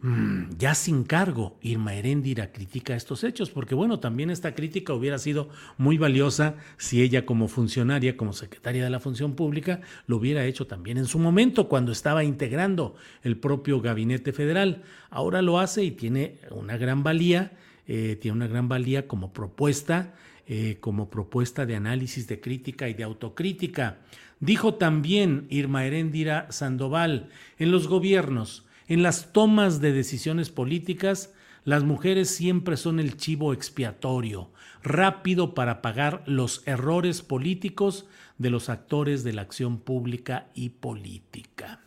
mm, 0.00 0.56
ya 0.58 0.74
sin 0.74 1.04
cargo, 1.04 1.56
Irma 1.62 1.94
Heréndira 1.94 2.50
critica 2.52 2.96
estos 2.96 3.22
hechos, 3.22 3.50
porque 3.50 3.74
bueno, 3.76 4.00
también 4.00 4.30
esta 4.30 4.54
crítica 4.54 4.92
hubiera 4.92 5.18
sido 5.18 5.48
muy 5.78 5.96
valiosa 5.96 6.56
si 6.78 7.02
ella 7.02 7.24
como 7.26 7.46
funcionaria, 7.48 8.16
como 8.16 8.32
secretaria 8.32 8.82
de 8.84 8.90
la 8.90 9.00
Función 9.00 9.34
Pública, 9.36 9.80
lo 10.08 10.16
hubiera 10.16 10.44
hecho 10.46 10.66
también 10.66 10.98
en 10.98 11.06
su 11.06 11.18
momento, 11.20 11.68
cuando 11.68 11.92
estaba 11.92 12.24
integrando 12.24 12.96
el 13.22 13.38
propio 13.38 13.80
gabinete 13.80 14.32
federal. 14.32 14.82
Ahora 15.10 15.42
lo 15.42 15.60
hace 15.60 15.84
y 15.84 15.92
tiene 15.92 16.40
una 16.50 16.76
gran 16.76 17.02
valía 17.04 17.52
eh, 17.86 18.16
tiene 18.20 18.36
una 18.36 18.46
gran 18.46 18.68
valía 18.68 19.06
como 19.06 19.32
propuesta, 19.32 20.14
eh, 20.46 20.78
como 20.80 21.10
propuesta 21.10 21.66
de 21.66 21.76
análisis, 21.76 22.26
de 22.28 22.40
crítica 22.40 22.88
y 22.88 22.94
de 22.94 23.04
autocrítica. 23.04 23.98
Dijo 24.40 24.74
también 24.74 25.46
Irma 25.50 25.86
Heréndira 25.86 26.46
Sandoval, 26.50 27.30
en 27.58 27.70
los 27.70 27.88
gobiernos, 27.88 28.66
en 28.88 29.02
las 29.02 29.32
tomas 29.32 29.80
de 29.80 29.92
decisiones 29.92 30.50
políticas, 30.50 31.32
las 31.64 31.82
mujeres 31.82 32.30
siempre 32.30 32.76
son 32.76 33.00
el 33.00 33.16
chivo 33.16 33.52
expiatorio, 33.52 34.50
rápido 34.84 35.54
para 35.54 35.82
pagar 35.82 36.22
los 36.26 36.62
errores 36.66 37.22
políticos 37.22 38.06
de 38.38 38.50
los 38.50 38.68
actores 38.68 39.24
de 39.24 39.32
la 39.32 39.42
acción 39.42 39.78
pública 39.78 40.46
y 40.54 40.68
política. 40.68 41.80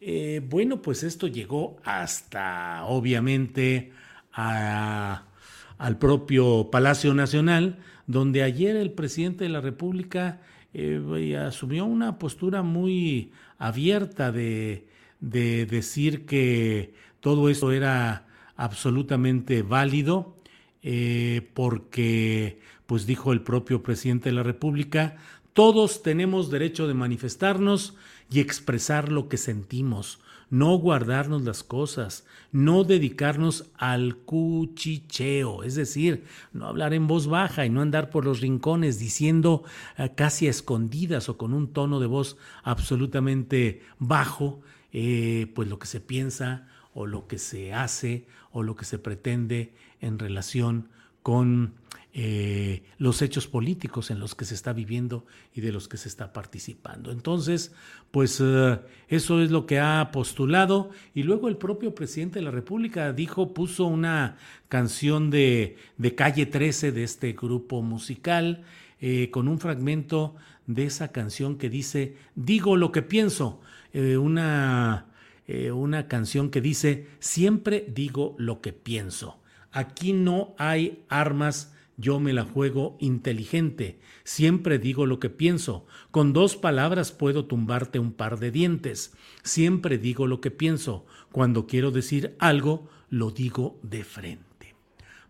Eh, 0.00 0.42
bueno, 0.44 0.82
pues 0.82 1.02
esto 1.02 1.26
llegó 1.26 1.78
hasta, 1.84 2.84
obviamente, 2.84 3.92
al 4.38 5.98
propio 5.98 6.70
Palacio 6.70 7.12
Nacional, 7.14 7.78
donde 8.06 8.42
ayer 8.42 8.76
el 8.76 8.92
presidente 8.92 9.44
de 9.44 9.50
la 9.50 9.60
República 9.60 10.40
eh, 10.74 11.36
asumió 11.36 11.84
una 11.84 12.18
postura 12.18 12.62
muy 12.62 13.32
abierta 13.58 14.30
de, 14.30 14.86
decir 15.20 16.24
que 16.24 16.94
todo 17.20 17.48
esto 17.48 17.72
era 17.72 18.26
absolutamente 18.56 19.62
válido, 19.62 20.36
eh, 20.82 21.48
porque, 21.54 22.60
pues 22.86 23.06
dijo 23.06 23.32
el 23.32 23.40
propio 23.40 23.82
presidente 23.82 24.28
de 24.28 24.36
la 24.36 24.44
República, 24.44 25.16
todos 25.52 26.02
tenemos 26.02 26.50
derecho 26.50 26.86
de 26.86 26.94
manifestarnos 26.94 27.96
y 28.30 28.38
expresar 28.38 29.10
lo 29.10 29.28
que 29.28 29.36
sentimos 29.36 30.20
no 30.50 30.76
guardarnos 30.78 31.42
las 31.42 31.62
cosas, 31.62 32.24
no 32.52 32.84
dedicarnos 32.84 33.66
al 33.76 34.16
cuchicheo, 34.16 35.62
es 35.62 35.74
decir, 35.74 36.24
no 36.52 36.66
hablar 36.66 36.94
en 36.94 37.06
voz 37.06 37.26
baja 37.26 37.66
y 37.66 37.70
no 37.70 37.82
andar 37.82 38.10
por 38.10 38.24
los 38.24 38.40
rincones 38.40 38.98
diciendo 38.98 39.64
eh, 39.96 40.10
casi 40.14 40.46
a 40.46 40.50
escondidas 40.50 41.28
o 41.28 41.36
con 41.36 41.52
un 41.52 41.72
tono 41.72 42.00
de 42.00 42.06
voz 42.06 42.36
absolutamente 42.62 43.82
bajo, 43.98 44.60
eh, 44.92 45.50
pues 45.54 45.68
lo 45.68 45.78
que 45.78 45.86
se 45.86 46.00
piensa 46.00 46.66
o 46.94 47.06
lo 47.06 47.26
que 47.26 47.38
se 47.38 47.74
hace 47.74 48.26
o 48.50 48.62
lo 48.62 48.74
que 48.76 48.84
se 48.84 48.98
pretende 48.98 49.74
en 50.00 50.18
relación 50.18 50.88
con 51.22 51.74
eh, 52.14 52.82
los 52.96 53.20
hechos 53.20 53.46
políticos 53.46 54.10
en 54.10 54.18
los 54.18 54.34
que 54.34 54.46
se 54.46 54.54
está 54.54 54.72
viviendo 54.72 55.26
y 55.54 55.60
de 55.60 55.72
los 55.72 55.88
que 55.88 55.98
se 55.98 56.08
está 56.08 56.32
participando. 56.32 57.12
Entonces, 57.12 57.72
pues 58.10 58.40
eh, 58.42 58.80
eso 59.08 59.42
es 59.42 59.50
lo 59.50 59.66
que 59.66 59.78
ha 59.78 60.10
postulado 60.10 60.90
y 61.14 61.22
luego 61.22 61.48
el 61.48 61.58
propio 61.58 61.94
presidente 61.94 62.38
de 62.38 62.46
la 62.46 62.50
República 62.50 63.12
dijo, 63.12 63.52
puso 63.52 63.84
una 63.84 64.38
canción 64.68 65.28
de, 65.30 65.76
de 65.98 66.14
Calle 66.14 66.46
13 66.46 66.92
de 66.92 67.04
este 67.04 67.34
grupo 67.34 67.82
musical 67.82 68.64
eh, 69.00 69.30
con 69.30 69.46
un 69.46 69.60
fragmento 69.60 70.34
de 70.66 70.86
esa 70.86 71.12
canción 71.12 71.56
que 71.58 71.68
dice, 71.68 72.16
digo 72.34 72.76
lo 72.76 72.90
que 72.90 73.02
pienso, 73.02 73.60
una, 73.94 75.06
una 75.72 76.08
canción 76.08 76.50
que 76.50 76.60
dice, 76.60 77.06
siempre 77.20 77.86
digo 77.88 78.34
lo 78.38 78.60
que 78.60 78.72
pienso. 78.72 79.40
Aquí 79.72 80.12
no 80.12 80.54
hay 80.58 81.04
armas 81.08 81.72
yo 81.98 82.20
me 82.20 82.32
la 82.32 82.44
juego 82.44 82.96
inteligente, 83.00 84.00
siempre 84.24 84.78
digo 84.78 85.04
lo 85.04 85.20
que 85.20 85.28
pienso, 85.28 85.84
con 86.10 86.32
dos 86.32 86.56
palabras 86.56 87.12
puedo 87.12 87.44
tumbarte 87.44 87.98
un 87.98 88.12
par 88.12 88.38
de 88.38 88.50
dientes, 88.52 89.12
siempre 89.42 89.98
digo 89.98 90.26
lo 90.26 90.40
que 90.40 90.52
pienso, 90.52 91.04
cuando 91.32 91.66
quiero 91.66 91.90
decir 91.90 92.36
algo, 92.38 92.88
lo 93.10 93.32
digo 93.32 93.78
de 93.82 94.04
frente. 94.04 94.48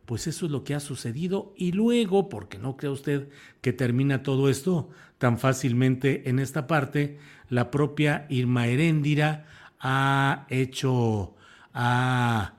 Pues 0.04 0.26
eso 0.26 0.46
es 0.46 0.52
lo 0.52 0.64
que 0.64 0.74
ha 0.74 0.80
sucedido. 0.80 1.52
Y 1.54 1.72
luego, 1.72 2.30
porque 2.30 2.58
no 2.58 2.78
cree 2.78 2.90
usted 2.90 3.28
que 3.60 3.74
termina 3.74 4.22
todo 4.22 4.48
esto 4.48 4.88
tan 5.18 5.38
fácilmente 5.38 6.30
en 6.30 6.38
esta 6.38 6.66
parte, 6.66 7.18
la 7.50 7.70
propia 7.70 8.26
Irma 8.30 8.68
Heréndira 8.68 9.46
ha 9.80 10.46
hecho, 10.48 11.34
ha 11.74 12.54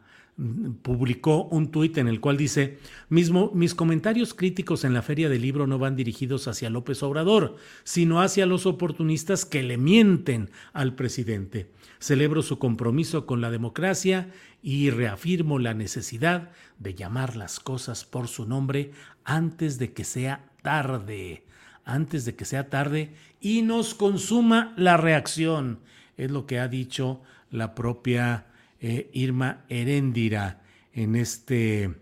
publicó 0.81 1.45
un 1.45 1.69
tuit 1.69 1.97
en 1.97 2.07
el 2.07 2.21
cual 2.21 2.37
dice, 2.37 2.79
Mismo, 3.09 3.51
mis 3.53 3.75
comentarios 3.75 4.33
críticos 4.33 4.83
en 4.83 4.93
la 4.93 5.01
feria 5.01 5.27
del 5.27 5.41
libro 5.41 5.67
no 5.67 5.79
van 5.79 5.95
dirigidos 5.95 6.47
hacia 6.47 6.69
López 6.69 7.03
Obrador, 7.03 7.57
sino 7.83 8.21
hacia 8.21 8.45
los 8.45 8.65
oportunistas 8.65 9.45
que 9.45 9.63
le 9.63 9.77
mienten 9.77 10.49
al 10.71 10.95
presidente. 10.95 11.71
Celebro 11.99 12.41
su 12.41 12.57
compromiso 12.57 13.25
con 13.25 13.41
la 13.41 13.51
democracia 13.51 14.31
y 14.61 14.89
reafirmo 14.89 15.59
la 15.59 15.73
necesidad 15.73 16.51
de 16.77 16.93
llamar 16.93 17.35
las 17.35 17.59
cosas 17.59 18.05
por 18.05 18.27
su 18.27 18.45
nombre 18.45 18.91
antes 19.25 19.77
de 19.77 19.91
que 19.91 20.05
sea 20.05 20.49
tarde, 20.61 21.43
antes 21.83 22.23
de 22.23 22.35
que 22.35 22.45
sea 22.45 22.69
tarde 22.69 23.13
y 23.41 23.61
nos 23.61 23.93
consuma 23.93 24.73
la 24.77 24.95
reacción. 24.95 25.79
Es 26.15 26.31
lo 26.31 26.45
que 26.45 26.59
ha 26.59 26.69
dicho 26.69 27.21
la 27.51 27.75
propia 27.75 28.45
eh, 28.81 29.09
Irma 29.13 29.65
Heréndira 29.69 30.61
en 30.93 31.15
este, 31.15 31.93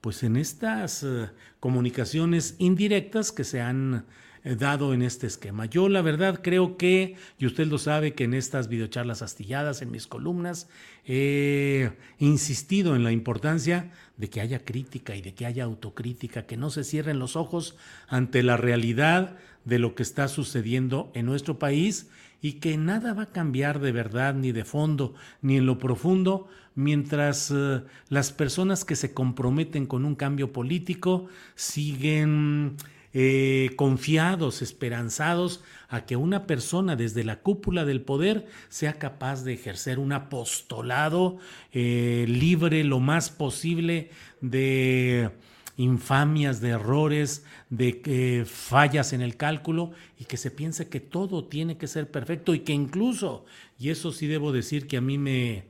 pues 0.00 0.22
en 0.22 0.36
estas 0.36 1.02
eh, 1.02 1.30
comunicaciones 1.60 2.54
indirectas 2.58 3.32
que 3.32 3.44
se 3.44 3.60
han 3.60 4.04
eh, 4.44 4.54
dado 4.56 4.94
en 4.94 5.02
este 5.02 5.26
esquema. 5.26 5.66
Yo 5.66 5.88
la 5.88 6.02
verdad 6.02 6.40
creo 6.42 6.76
que, 6.76 7.16
y 7.38 7.46
usted 7.46 7.66
lo 7.66 7.78
sabe, 7.78 8.14
que 8.14 8.24
en 8.24 8.34
estas 8.34 8.68
videocharlas 8.68 9.22
astilladas, 9.22 9.82
en 9.82 9.90
mis 9.90 10.06
columnas, 10.06 10.68
he 11.04 11.92
insistido 12.18 12.94
en 12.94 13.04
la 13.04 13.12
importancia 13.12 13.90
de 14.16 14.30
que 14.30 14.40
haya 14.40 14.64
crítica 14.64 15.16
y 15.16 15.22
de 15.22 15.34
que 15.34 15.46
haya 15.46 15.64
autocrítica, 15.64 16.46
que 16.46 16.56
no 16.56 16.70
se 16.70 16.84
cierren 16.84 17.18
los 17.18 17.36
ojos 17.36 17.76
ante 18.06 18.42
la 18.42 18.56
realidad 18.56 19.36
de 19.64 19.78
lo 19.78 19.94
que 19.94 20.02
está 20.02 20.28
sucediendo 20.28 21.10
en 21.14 21.26
nuestro 21.26 21.58
país 21.58 22.08
y 22.40 22.54
que 22.54 22.76
nada 22.76 23.14
va 23.14 23.24
a 23.24 23.32
cambiar 23.32 23.80
de 23.80 23.92
verdad 23.92 24.34
ni 24.34 24.52
de 24.52 24.64
fondo 24.64 25.14
ni 25.42 25.56
en 25.56 25.66
lo 25.66 25.78
profundo 25.78 26.48
mientras 26.74 27.52
eh, 27.54 27.82
las 28.08 28.30
personas 28.30 28.84
que 28.84 28.94
se 28.94 29.12
comprometen 29.12 29.86
con 29.86 30.04
un 30.04 30.14
cambio 30.14 30.52
político 30.52 31.26
siguen 31.56 32.76
eh, 33.14 33.70
confiados, 33.74 34.62
esperanzados 34.62 35.64
a 35.88 36.06
que 36.06 36.14
una 36.14 36.46
persona 36.46 36.94
desde 36.94 37.24
la 37.24 37.40
cúpula 37.40 37.84
del 37.84 38.02
poder 38.02 38.46
sea 38.68 38.92
capaz 38.92 39.42
de 39.42 39.54
ejercer 39.54 39.98
un 39.98 40.12
apostolado 40.12 41.38
eh, 41.72 42.26
libre 42.28 42.84
lo 42.84 43.00
más 43.00 43.30
posible 43.30 44.10
de 44.40 45.30
infamias, 45.78 46.60
de 46.60 46.68
errores, 46.68 47.46
de 47.70 48.02
eh, 48.04 48.44
fallas 48.44 49.14
en 49.14 49.22
el 49.22 49.36
cálculo 49.36 49.92
y 50.18 50.26
que 50.26 50.36
se 50.36 50.50
piense 50.50 50.88
que 50.88 51.00
todo 51.00 51.44
tiene 51.44 51.78
que 51.78 51.86
ser 51.86 52.10
perfecto 52.10 52.54
y 52.54 52.60
que 52.60 52.74
incluso, 52.74 53.46
y 53.78 53.88
eso 53.88 54.12
sí 54.12 54.26
debo 54.26 54.52
decir 54.52 54.86
que 54.86 54.98
a 54.98 55.00
mí 55.00 55.16
me, 55.16 55.64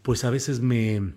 pues 0.00 0.24
a 0.24 0.30
veces 0.30 0.60
me 0.60 1.12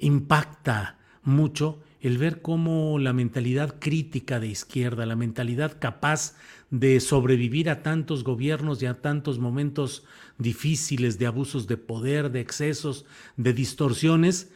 impacta 0.00 0.98
mucho, 1.22 1.78
el 2.02 2.18
ver 2.18 2.42
cómo 2.42 2.98
la 2.98 3.12
mentalidad 3.12 3.76
crítica 3.78 4.40
de 4.40 4.48
izquierda, 4.48 5.06
la 5.06 5.14
mentalidad 5.14 5.78
capaz 5.78 6.34
de 6.70 6.98
sobrevivir 6.98 7.70
a 7.70 7.82
tantos 7.82 8.24
gobiernos 8.24 8.82
y 8.82 8.86
a 8.86 9.00
tantos 9.00 9.38
momentos 9.38 10.04
difíciles 10.36 11.20
de 11.20 11.26
abusos 11.26 11.68
de 11.68 11.76
poder, 11.76 12.32
de 12.32 12.40
excesos, 12.40 13.04
de 13.36 13.52
distorsiones, 13.52 14.50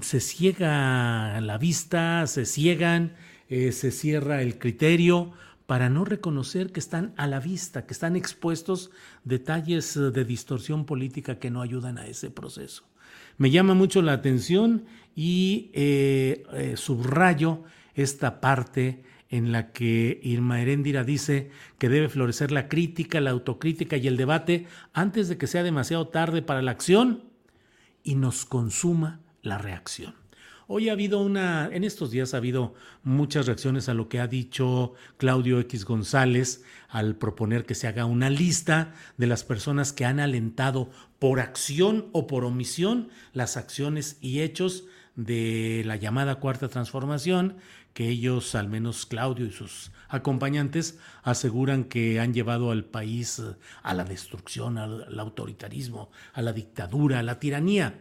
se 0.00 0.20
ciega 0.20 1.40
la 1.40 1.58
vista, 1.58 2.26
se 2.26 2.44
ciegan, 2.44 3.14
eh, 3.48 3.72
se 3.72 3.90
cierra 3.90 4.42
el 4.42 4.58
criterio 4.58 5.32
para 5.66 5.88
no 5.88 6.04
reconocer 6.04 6.72
que 6.72 6.80
están 6.80 7.12
a 7.16 7.26
la 7.26 7.40
vista, 7.40 7.86
que 7.86 7.92
están 7.92 8.16
expuestos 8.16 8.90
detalles 9.24 9.96
eh, 9.96 10.10
de 10.10 10.24
distorsión 10.24 10.84
política 10.84 11.38
que 11.38 11.50
no 11.50 11.62
ayudan 11.62 11.98
a 11.98 12.06
ese 12.06 12.30
proceso. 12.30 12.84
Me 13.38 13.50
llama 13.50 13.74
mucho 13.74 14.02
la 14.02 14.12
atención 14.12 14.84
y 15.16 15.70
eh, 15.74 16.74
subrayo 16.76 17.64
esta 17.94 18.40
parte 18.40 19.02
en 19.30 19.50
la 19.50 19.72
que 19.72 20.20
Irma 20.22 20.60
Heréndira 20.60 21.04
dice 21.04 21.50
que 21.78 21.88
debe 21.88 22.08
florecer 22.08 22.52
la 22.52 22.68
crítica, 22.68 23.20
la 23.20 23.30
autocrítica 23.30 23.96
y 23.96 24.06
el 24.06 24.16
debate 24.16 24.66
antes 24.92 25.28
de 25.28 25.38
que 25.38 25.46
sea 25.46 25.62
demasiado 25.62 26.08
tarde 26.08 26.42
para 26.42 26.62
la 26.62 26.70
acción 26.70 27.24
y 28.04 28.14
nos 28.14 28.44
consuma 28.44 29.20
la 29.42 29.58
reacción. 29.58 30.14
Hoy 30.68 30.88
ha 30.88 30.92
habido 30.92 31.20
una, 31.20 31.68
en 31.72 31.84
estos 31.84 32.10
días 32.10 32.32
ha 32.32 32.38
habido 32.38 32.74
muchas 33.02 33.46
reacciones 33.46 33.88
a 33.88 33.94
lo 33.94 34.08
que 34.08 34.20
ha 34.20 34.26
dicho 34.26 34.94
Claudio 35.18 35.58
X 35.60 35.84
González 35.84 36.64
al 36.88 37.16
proponer 37.16 37.66
que 37.66 37.74
se 37.74 37.88
haga 37.88 38.06
una 38.06 38.30
lista 38.30 38.94
de 39.18 39.26
las 39.26 39.44
personas 39.44 39.92
que 39.92 40.06
han 40.06 40.20
alentado 40.20 40.88
por 41.18 41.40
acción 41.40 42.06
o 42.12 42.26
por 42.26 42.44
omisión 42.44 43.08
las 43.34 43.56
acciones 43.56 44.16
y 44.20 44.40
hechos 44.40 44.84
de 45.16 45.82
la 45.84 45.96
llamada 45.96 46.36
cuarta 46.36 46.68
transformación, 46.68 47.56
que 47.92 48.08
ellos, 48.08 48.54
al 48.54 48.68
menos 48.68 49.04
Claudio 49.04 49.46
y 49.46 49.52
sus 49.52 49.92
acompañantes, 50.08 50.98
aseguran 51.22 51.84
que 51.84 52.20
han 52.20 52.32
llevado 52.32 52.70
al 52.70 52.84
país 52.84 53.42
a 53.82 53.94
la 53.94 54.04
destrucción, 54.04 54.78
al, 54.78 55.18
autoritarismo, 55.18 56.10
a 56.32 56.42
la 56.42 56.52
dictadura, 56.52 57.18
a 57.18 57.22
la 57.22 57.38
tiranía. 57.38 58.00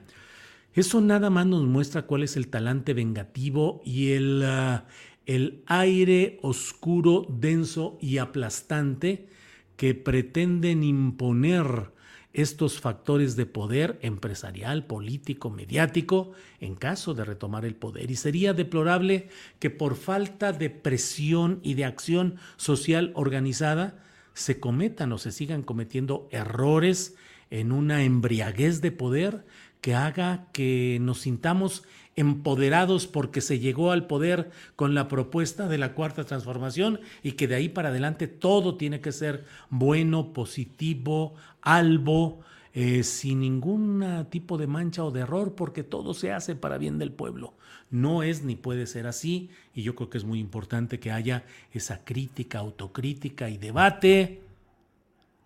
Eso 0.73 1.01
nada 1.01 1.29
más 1.29 1.45
nos 1.45 1.65
muestra 1.65 2.03
cuál 2.03 2.23
es 2.23 2.37
el 2.37 2.47
talante 2.47 2.93
vengativo 2.93 3.81
y 3.83 4.11
el, 4.11 4.43
ah, 4.45 4.85
el 5.25 5.63
aire 5.65 6.39
oscuro, 6.41 7.25
denso 7.29 7.97
y 7.99 8.19
aplastante 8.19 9.27
que 9.75 9.95
pretenden 9.95 10.83
imponer 10.83 11.91
estos 12.33 12.79
factores 12.79 13.35
de 13.35 13.45
poder 13.45 13.99
empresarial, 14.01 14.85
político, 14.85 15.49
mediático, 15.49 16.31
en 16.61 16.75
caso 16.75 17.13
de 17.13 17.25
retomar 17.25 17.65
el 17.65 17.75
poder. 17.75 18.09
Y 18.09 18.15
sería 18.15 18.53
deplorable 18.53 19.27
que 19.59 19.69
por 19.69 19.95
falta 19.95 20.53
de 20.53 20.69
presión 20.69 21.59
y 21.63 21.73
de 21.73 21.85
acción 21.85 22.35
social 22.55 23.11
organizada 23.15 24.01
se 24.33 24.61
cometan 24.61 25.11
o 25.11 25.17
se 25.17 25.31
sigan 25.31 25.61
cometiendo 25.61 26.29
errores 26.31 27.15
en 27.49 27.73
una 27.73 28.03
embriaguez 28.03 28.79
de 28.79 28.91
poder 28.91 29.45
que 29.81 29.95
haga 29.95 30.47
que 30.53 30.99
nos 31.01 31.21
sintamos 31.21 31.83
empoderados 32.15 33.07
porque 33.07 33.41
se 33.41 33.59
llegó 33.59 33.91
al 33.91 34.05
poder 34.05 34.51
con 34.75 34.93
la 34.93 35.07
propuesta 35.07 35.67
de 35.67 35.77
la 35.77 35.93
cuarta 35.93 36.23
transformación 36.23 36.99
y 37.23 37.33
que 37.33 37.47
de 37.47 37.55
ahí 37.55 37.69
para 37.69 37.89
adelante 37.89 38.27
todo 38.27 38.75
tiene 38.75 39.01
que 39.01 39.11
ser 39.11 39.45
bueno, 39.69 40.33
positivo, 40.33 41.33
albo, 41.61 42.41
eh, 42.73 43.03
sin 43.03 43.39
ningún 43.41 44.27
tipo 44.29 44.57
de 44.57 44.67
mancha 44.67 45.03
o 45.03 45.11
de 45.11 45.21
error, 45.21 45.55
porque 45.55 45.83
todo 45.83 46.13
se 46.13 46.31
hace 46.31 46.55
para 46.55 46.77
bien 46.77 46.99
del 46.99 47.11
pueblo. 47.11 47.53
No 47.89 48.23
es 48.23 48.43
ni 48.43 48.55
puede 48.55 48.87
ser 48.87 49.07
así, 49.07 49.49
y 49.73 49.81
yo 49.81 49.95
creo 49.95 50.09
que 50.09 50.17
es 50.17 50.23
muy 50.23 50.39
importante 50.39 50.99
que 50.99 51.11
haya 51.11 51.43
esa 51.73 52.05
crítica, 52.05 52.59
autocrítica 52.59 53.49
y 53.49 53.57
debate 53.57 54.41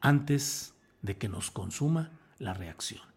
antes 0.01 0.75
de 1.01 1.17
que 1.17 1.29
nos 1.29 1.49
consuma 1.49 2.11
la 2.37 2.53
reacción 2.53 3.14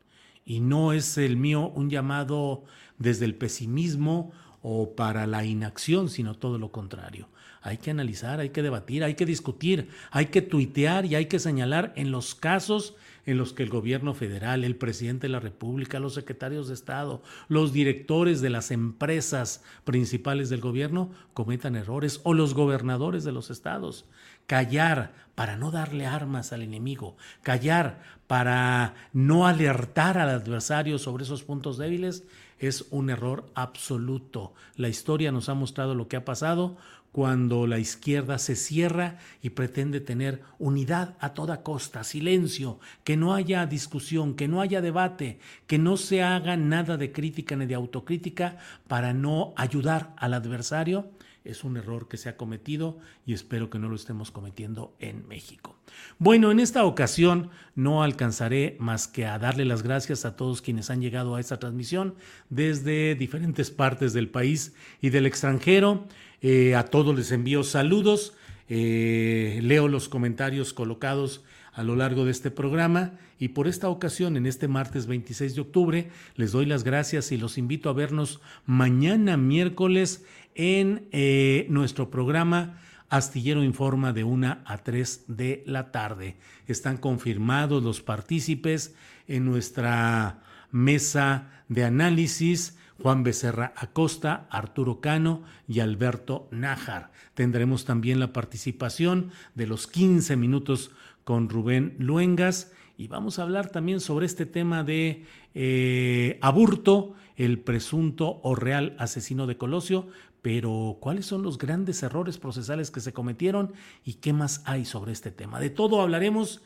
y 0.48 0.60
no 0.60 0.94
es 0.94 1.18
el 1.18 1.36
mío 1.36 1.70
un 1.74 1.90
llamado 1.90 2.64
desde 2.96 3.26
el 3.26 3.34
pesimismo 3.34 4.32
o 4.62 4.94
para 4.96 5.26
la 5.26 5.44
inacción, 5.44 6.08
sino 6.08 6.36
todo 6.36 6.56
lo 6.56 6.72
contrario. 6.72 7.28
Hay 7.60 7.76
que 7.76 7.90
analizar, 7.90 8.40
hay 8.40 8.48
que 8.48 8.62
debatir, 8.62 9.04
hay 9.04 9.12
que 9.12 9.26
discutir, 9.26 9.90
hay 10.10 10.26
que 10.26 10.40
tuitear 10.40 11.04
y 11.04 11.16
hay 11.16 11.26
que 11.26 11.38
señalar 11.38 11.92
en 11.96 12.10
los 12.10 12.34
casos 12.34 12.94
en 13.28 13.36
los 13.36 13.52
que 13.52 13.62
el 13.62 13.68
gobierno 13.68 14.14
federal, 14.14 14.64
el 14.64 14.74
presidente 14.74 15.26
de 15.26 15.32
la 15.32 15.38
República, 15.38 16.00
los 16.00 16.14
secretarios 16.14 16.66
de 16.66 16.72
Estado, 16.72 17.22
los 17.48 17.74
directores 17.74 18.40
de 18.40 18.48
las 18.48 18.70
empresas 18.70 19.62
principales 19.84 20.48
del 20.48 20.62
gobierno 20.62 21.10
cometan 21.34 21.76
errores 21.76 22.22
o 22.24 22.32
los 22.32 22.54
gobernadores 22.54 23.24
de 23.24 23.32
los 23.32 23.50
estados. 23.50 24.06
Callar 24.46 25.12
para 25.34 25.58
no 25.58 25.70
darle 25.70 26.06
armas 26.06 26.54
al 26.54 26.62
enemigo, 26.62 27.18
callar 27.42 28.00
para 28.26 28.94
no 29.12 29.46
alertar 29.46 30.16
al 30.16 30.30
adversario 30.30 30.98
sobre 30.98 31.24
esos 31.24 31.42
puntos 31.42 31.76
débiles 31.76 32.24
es 32.58 32.86
un 32.90 33.10
error 33.10 33.44
absoluto. 33.54 34.54
La 34.74 34.88
historia 34.88 35.32
nos 35.32 35.50
ha 35.50 35.54
mostrado 35.54 35.94
lo 35.94 36.08
que 36.08 36.16
ha 36.16 36.24
pasado 36.24 36.78
cuando 37.12 37.66
la 37.66 37.78
izquierda 37.78 38.38
se 38.38 38.54
cierra 38.54 39.18
y 39.42 39.50
pretende 39.50 40.00
tener 40.00 40.42
unidad 40.58 41.16
a 41.20 41.34
toda 41.34 41.62
costa, 41.62 42.04
silencio, 42.04 42.78
que 43.04 43.16
no 43.16 43.34
haya 43.34 43.66
discusión, 43.66 44.34
que 44.34 44.48
no 44.48 44.60
haya 44.60 44.80
debate, 44.80 45.38
que 45.66 45.78
no 45.78 45.96
se 45.96 46.22
haga 46.22 46.56
nada 46.56 46.96
de 46.96 47.12
crítica 47.12 47.56
ni 47.56 47.66
de 47.66 47.74
autocrítica 47.74 48.58
para 48.86 49.14
no 49.14 49.52
ayudar 49.56 50.14
al 50.16 50.34
adversario, 50.34 51.10
es 51.48 51.64
un 51.64 51.78
error 51.78 52.08
que 52.08 52.18
se 52.18 52.28
ha 52.28 52.36
cometido 52.36 52.98
y 53.24 53.32
espero 53.32 53.70
que 53.70 53.78
no 53.78 53.88
lo 53.88 53.96
estemos 53.96 54.30
cometiendo 54.30 54.94
en 54.98 55.26
México. 55.28 55.76
Bueno, 56.18 56.50
en 56.50 56.60
esta 56.60 56.84
ocasión 56.84 57.50
no 57.74 58.02
alcanzaré 58.02 58.76
más 58.78 59.08
que 59.08 59.24
a 59.24 59.38
darle 59.38 59.64
las 59.64 59.82
gracias 59.82 60.26
a 60.26 60.36
todos 60.36 60.60
quienes 60.60 60.90
han 60.90 61.00
llegado 61.00 61.34
a 61.34 61.40
esta 61.40 61.58
transmisión 61.58 62.16
desde 62.50 63.14
diferentes 63.14 63.70
partes 63.70 64.12
del 64.12 64.28
país 64.28 64.74
y 65.00 65.08
del 65.08 65.24
extranjero. 65.24 66.06
Eh, 66.40 66.74
a 66.74 66.84
todos 66.84 67.16
les 67.16 67.32
envío 67.32 67.64
saludos. 67.64 68.34
Eh, 68.68 69.60
leo 69.62 69.88
los 69.88 70.08
comentarios 70.08 70.72
colocados 70.72 71.42
a 71.72 71.82
lo 71.82 71.96
largo 71.96 72.24
de 72.24 72.32
este 72.32 72.50
programa 72.50 73.12
y 73.38 73.48
por 73.48 73.68
esta 73.68 73.88
ocasión, 73.88 74.36
en 74.36 74.46
este 74.46 74.68
martes 74.68 75.06
26 75.06 75.54
de 75.54 75.60
octubre, 75.60 76.10
les 76.34 76.52
doy 76.52 76.66
las 76.66 76.82
gracias 76.84 77.30
y 77.30 77.36
los 77.36 77.56
invito 77.56 77.88
a 77.88 77.92
vernos 77.92 78.40
mañana 78.66 79.36
miércoles 79.36 80.24
en 80.54 81.08
eh, 81.12 81.66
nuestro 81.70 82.10
programa 82.10 82.80
Astillero 83.08 83.62
Informa 83.62 84.12
de 84.12 84.24
1 84.24 84.58
a 84.64 84.78
3 84.78 85.24
de 85.28 85.62
la 85.66 85.92
tarde. 85.92 86.36
Están 86.66 86.96
confirmados 86.98 87.82
los 87.82 88.02
partícipes 88.02 88.94
en 89.28 89.44
nuestra 89.44 90.42
mesa 90.70 91.62
de 91.68 91.84
análisis 91.84 92.76
Juan 93.02 93.22
Becerra 93.22 93.72
Acosta, 93.76 94.46
Arturo 94.50 95.00
Cano 95.00 95.42
y 95.66 95.80
Alberto 95.80 96.48
Nájar. 96.50 97.10
Tendremos 97.34 97.84
también 97.84 98.20
la 98.20 98.32
participación 98.32 99.30
de 99.54 99.66
los 99.66 99.86
15 99.86 100.36
minutos 100.36 100.90
con 101.24 101.48
Rubén 101.48 101.94
Luengas 101.98 102.72
y 102.96 103.06
vamos 103.06 103.38
a 103.38 103.42
hablar 103.42 103.70
también 103.70 104.00
sobre 104.00 104.26
este 104.26 104.44
tema 104.44 104.82
de 104.82 105.24
eh, 105.54 106.38
Aburto, 106.42 107.14
el 107.36 107.60
presunto 107.60 108.40
o 108.42 108.56
real 108.56 108.96
asesino 108.98 109.46
de 109.46 109.56
Colosio, 109.56 110.08
pero 110.42 110.98
¿cuáles 111.00 111.26
son 111.26 111.42
los 111.42 111.58
grandes 111.58 112.02
errores 112.02 112.38
procesales 112.38 112.90
que 112.90 113.00
se 113.00 113.12
cometieron 113.12 113.72
y 114.04 114.14
qué 114.14 114.32
más 114.32 114.62
hay 114.64 114.84
sobre 114.84 115.12
este 115.12 115.30
tema? 115.30 115.60
De 115.60 115.70
todo 115.70 116.00
hablaremos 116.00 116.62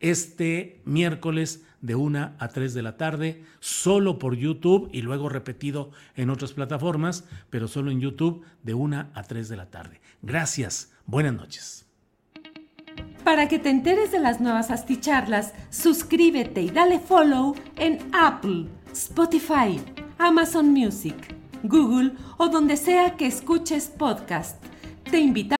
este 0.00 0.80
miércoles 0.84 1.64
de 1.80 1.94
1 1.94 2.32
a 2.38 2.48
3 2.48 2.74
de 2.74 2.82
la 2.82 2.96
tarde, 2.96 3.44
solo 3.60 4.18
por 4.18 4.36
YouTube 4.36 4.88
y 4.92 5.02
luego 5.02 5.28
repetido 5.28 5.90
en 6.16 6.30
otras 6.30 6.52
plataformas, 6.52 7.24
pero 7.48 7.68
solo 7.68 7.90
en 7.90 8.00
YouTube 8.00 8.44
de 8.62 8.74
1 8.74 9.10
a 9.14 9.22
3 9.22 9.48
de 9.48 9.56
la 9.56 9.66
tarde. 9.66 10.00
Gracias, 10.22 10.92
buenas 11.06 11.34
noches. 11.34 11.86
Para 13.24 13.48
que 13.48 13.58
te 13.58 13.70
enteres 13.70 14.12
de 14.12 14.18
las 14.18 14.40
nuevas 14.40 14.70
asticharlas, 14.70 15.52
suscríbete 15.70 16.62
y 16.62 16.70
dale 16.70 16.98
follow 16.98 17.54
en 17.76 17.98
Apple, 18.12 18.66
Spotify, 18.92 19.80
Amazon 20.18 20.70
Music, 20.70 21.36
Google 21.62 22.12
o 22.38 22.48
donde 22.48 22.76
sea 22.76 23.16
que 23.16 23.26
escuches 23.26 23.88
podcast. 23.88 24.62
Te 25.10 25.20
invitamos. 25.20 25.59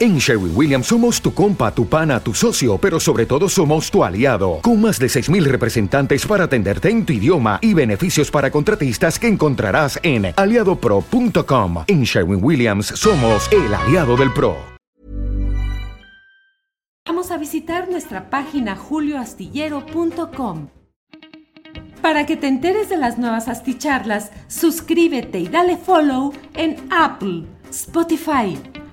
En 0.00 0.18
Sherwin 0.18 0.52
Williams 0.54 0.86
somos 0.86 1.20
tu 1.20 1.34
compa, 1.34 1.74
tu 1.74 1.88
pana, 1.88 2.20
tu 2.20 2.32
socio, 2.32 2.78
pero 2.78 3.00
sobre 3.00 3.26
todo 3.26 3.48
somos 3.48 3.90
tu 3.90 4.04
aliado, 4.04 4.60
con 4.62 4.80
más 4.80 5.00
de 5.00 5.08
6.000 5.08 5.42
representantes 5.46 6.24
para 6.24 6.44
atenderte 6.44 6.88
en 6.88 7.04
tu 7.04 7.12
idioma 7.12 7.58
y 7.60 7.74
beneficios 7.74 8.30
para 8.30 8.52
contratistas 8.52 9.18
que 9.18 9.26
encontrarás 9.26 9.98
en 10.04 10.32
aliadopro.com. 10.36 11.82
En 11.88 12.04
Sherwin 12.04 12.38
Williams 12.40 12.86
somos 12.94 13.50
el 13.50 13.74
aliado 13.74 14.16
del 14.16 14.32
PRO. 14.32 14.56
Vamos 17.04 17.32
a 17.32 17.36
visitar 17.36 17.90
nuestra 17.90 18.30
página 18.30 18.76
julioastillero.com. 18.76 20.68
Para 22.00 22.24
que 22.24 22.36
te 22.36 22.46
enteres 22.46 22.88
de 22.88 22.98
las 22.98 23.18
nuevas 23.18 23.48
asticharlas, 23.48 24.30
suscríbete 24.46 25.40
y 25.40 25.48
dale 25.48 25.76
follow 25.76 26.32
en 26.54 26.76
Apple, 26.90 27.46
Spotify, 27.70 28.56